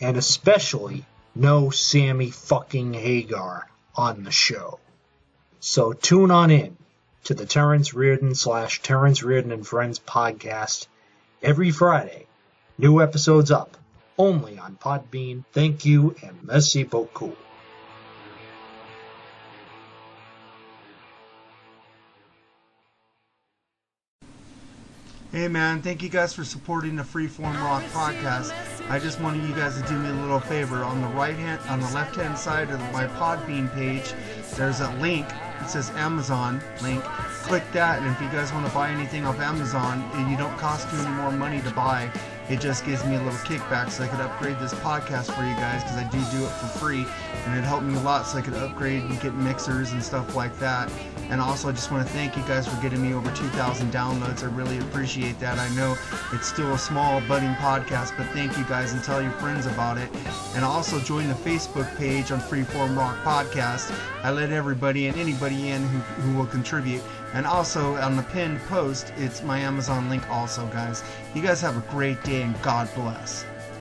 [0.00, 4.80] and especially no Sammy fucking Hagar on the show.
[5.60, 6.76] So tune on in
[7.24, 10.86] to the Terrence Reardon slash Terrence Reardon and Friends podcast
[11.42, 12.26] every Friday.
[12.76, 13.76] New episodes up
[14.18, 15.44] only on Podbean.
[15.52, 17.36] Thank you and merci beaucoup.
[25.32, 28.73] Hey man, thank you guys for supporting the Freeform Rock podcast.
[28.88, 30.84] I just wanted you guys to do me a little favor.
[30.84, 34.12] On the right hand, on the left hand side of my Podbean page,
[34.56, 35.26] there's a link.
[35.62, 37.02] It says Amazon link.
[37.44, 40.92] Click that, and if you guys want to buy anything off Amazon, you don't cost
[40.92, 42.10] you any more money to buy,
[42.48, 45.54] it just gives me a little kickback so I could upgrade this podcast for you
[45.56, 47.06] guys because I do do it for free
[47.46, 50.34] and it helped me a lot so I could upgrade and get mixers and stuff
[50.34, 50.90] like that.
[51.30, 54.42] And also, I just want to thank you guys for getting me over 2,000 downloads.
[54.42, 55.58] I really appreciate that.
[55.58, 55.96] I know
[56.32, 59.96] it's still a small, budding podcast, but thank you guys and tell your friends about
[59.96, 60.10] it.
[60.54, 63.98] And also, join the Facebook page on Freeform Rock Podcast.
[64.22, 67.02] I let everybody and anybody in who, who will contribute.
[67.34, 71.02] And also, on the pinned post, it's my Amazon link, also, guys.
[71.34, 73.44] You guys have a great day and God bless.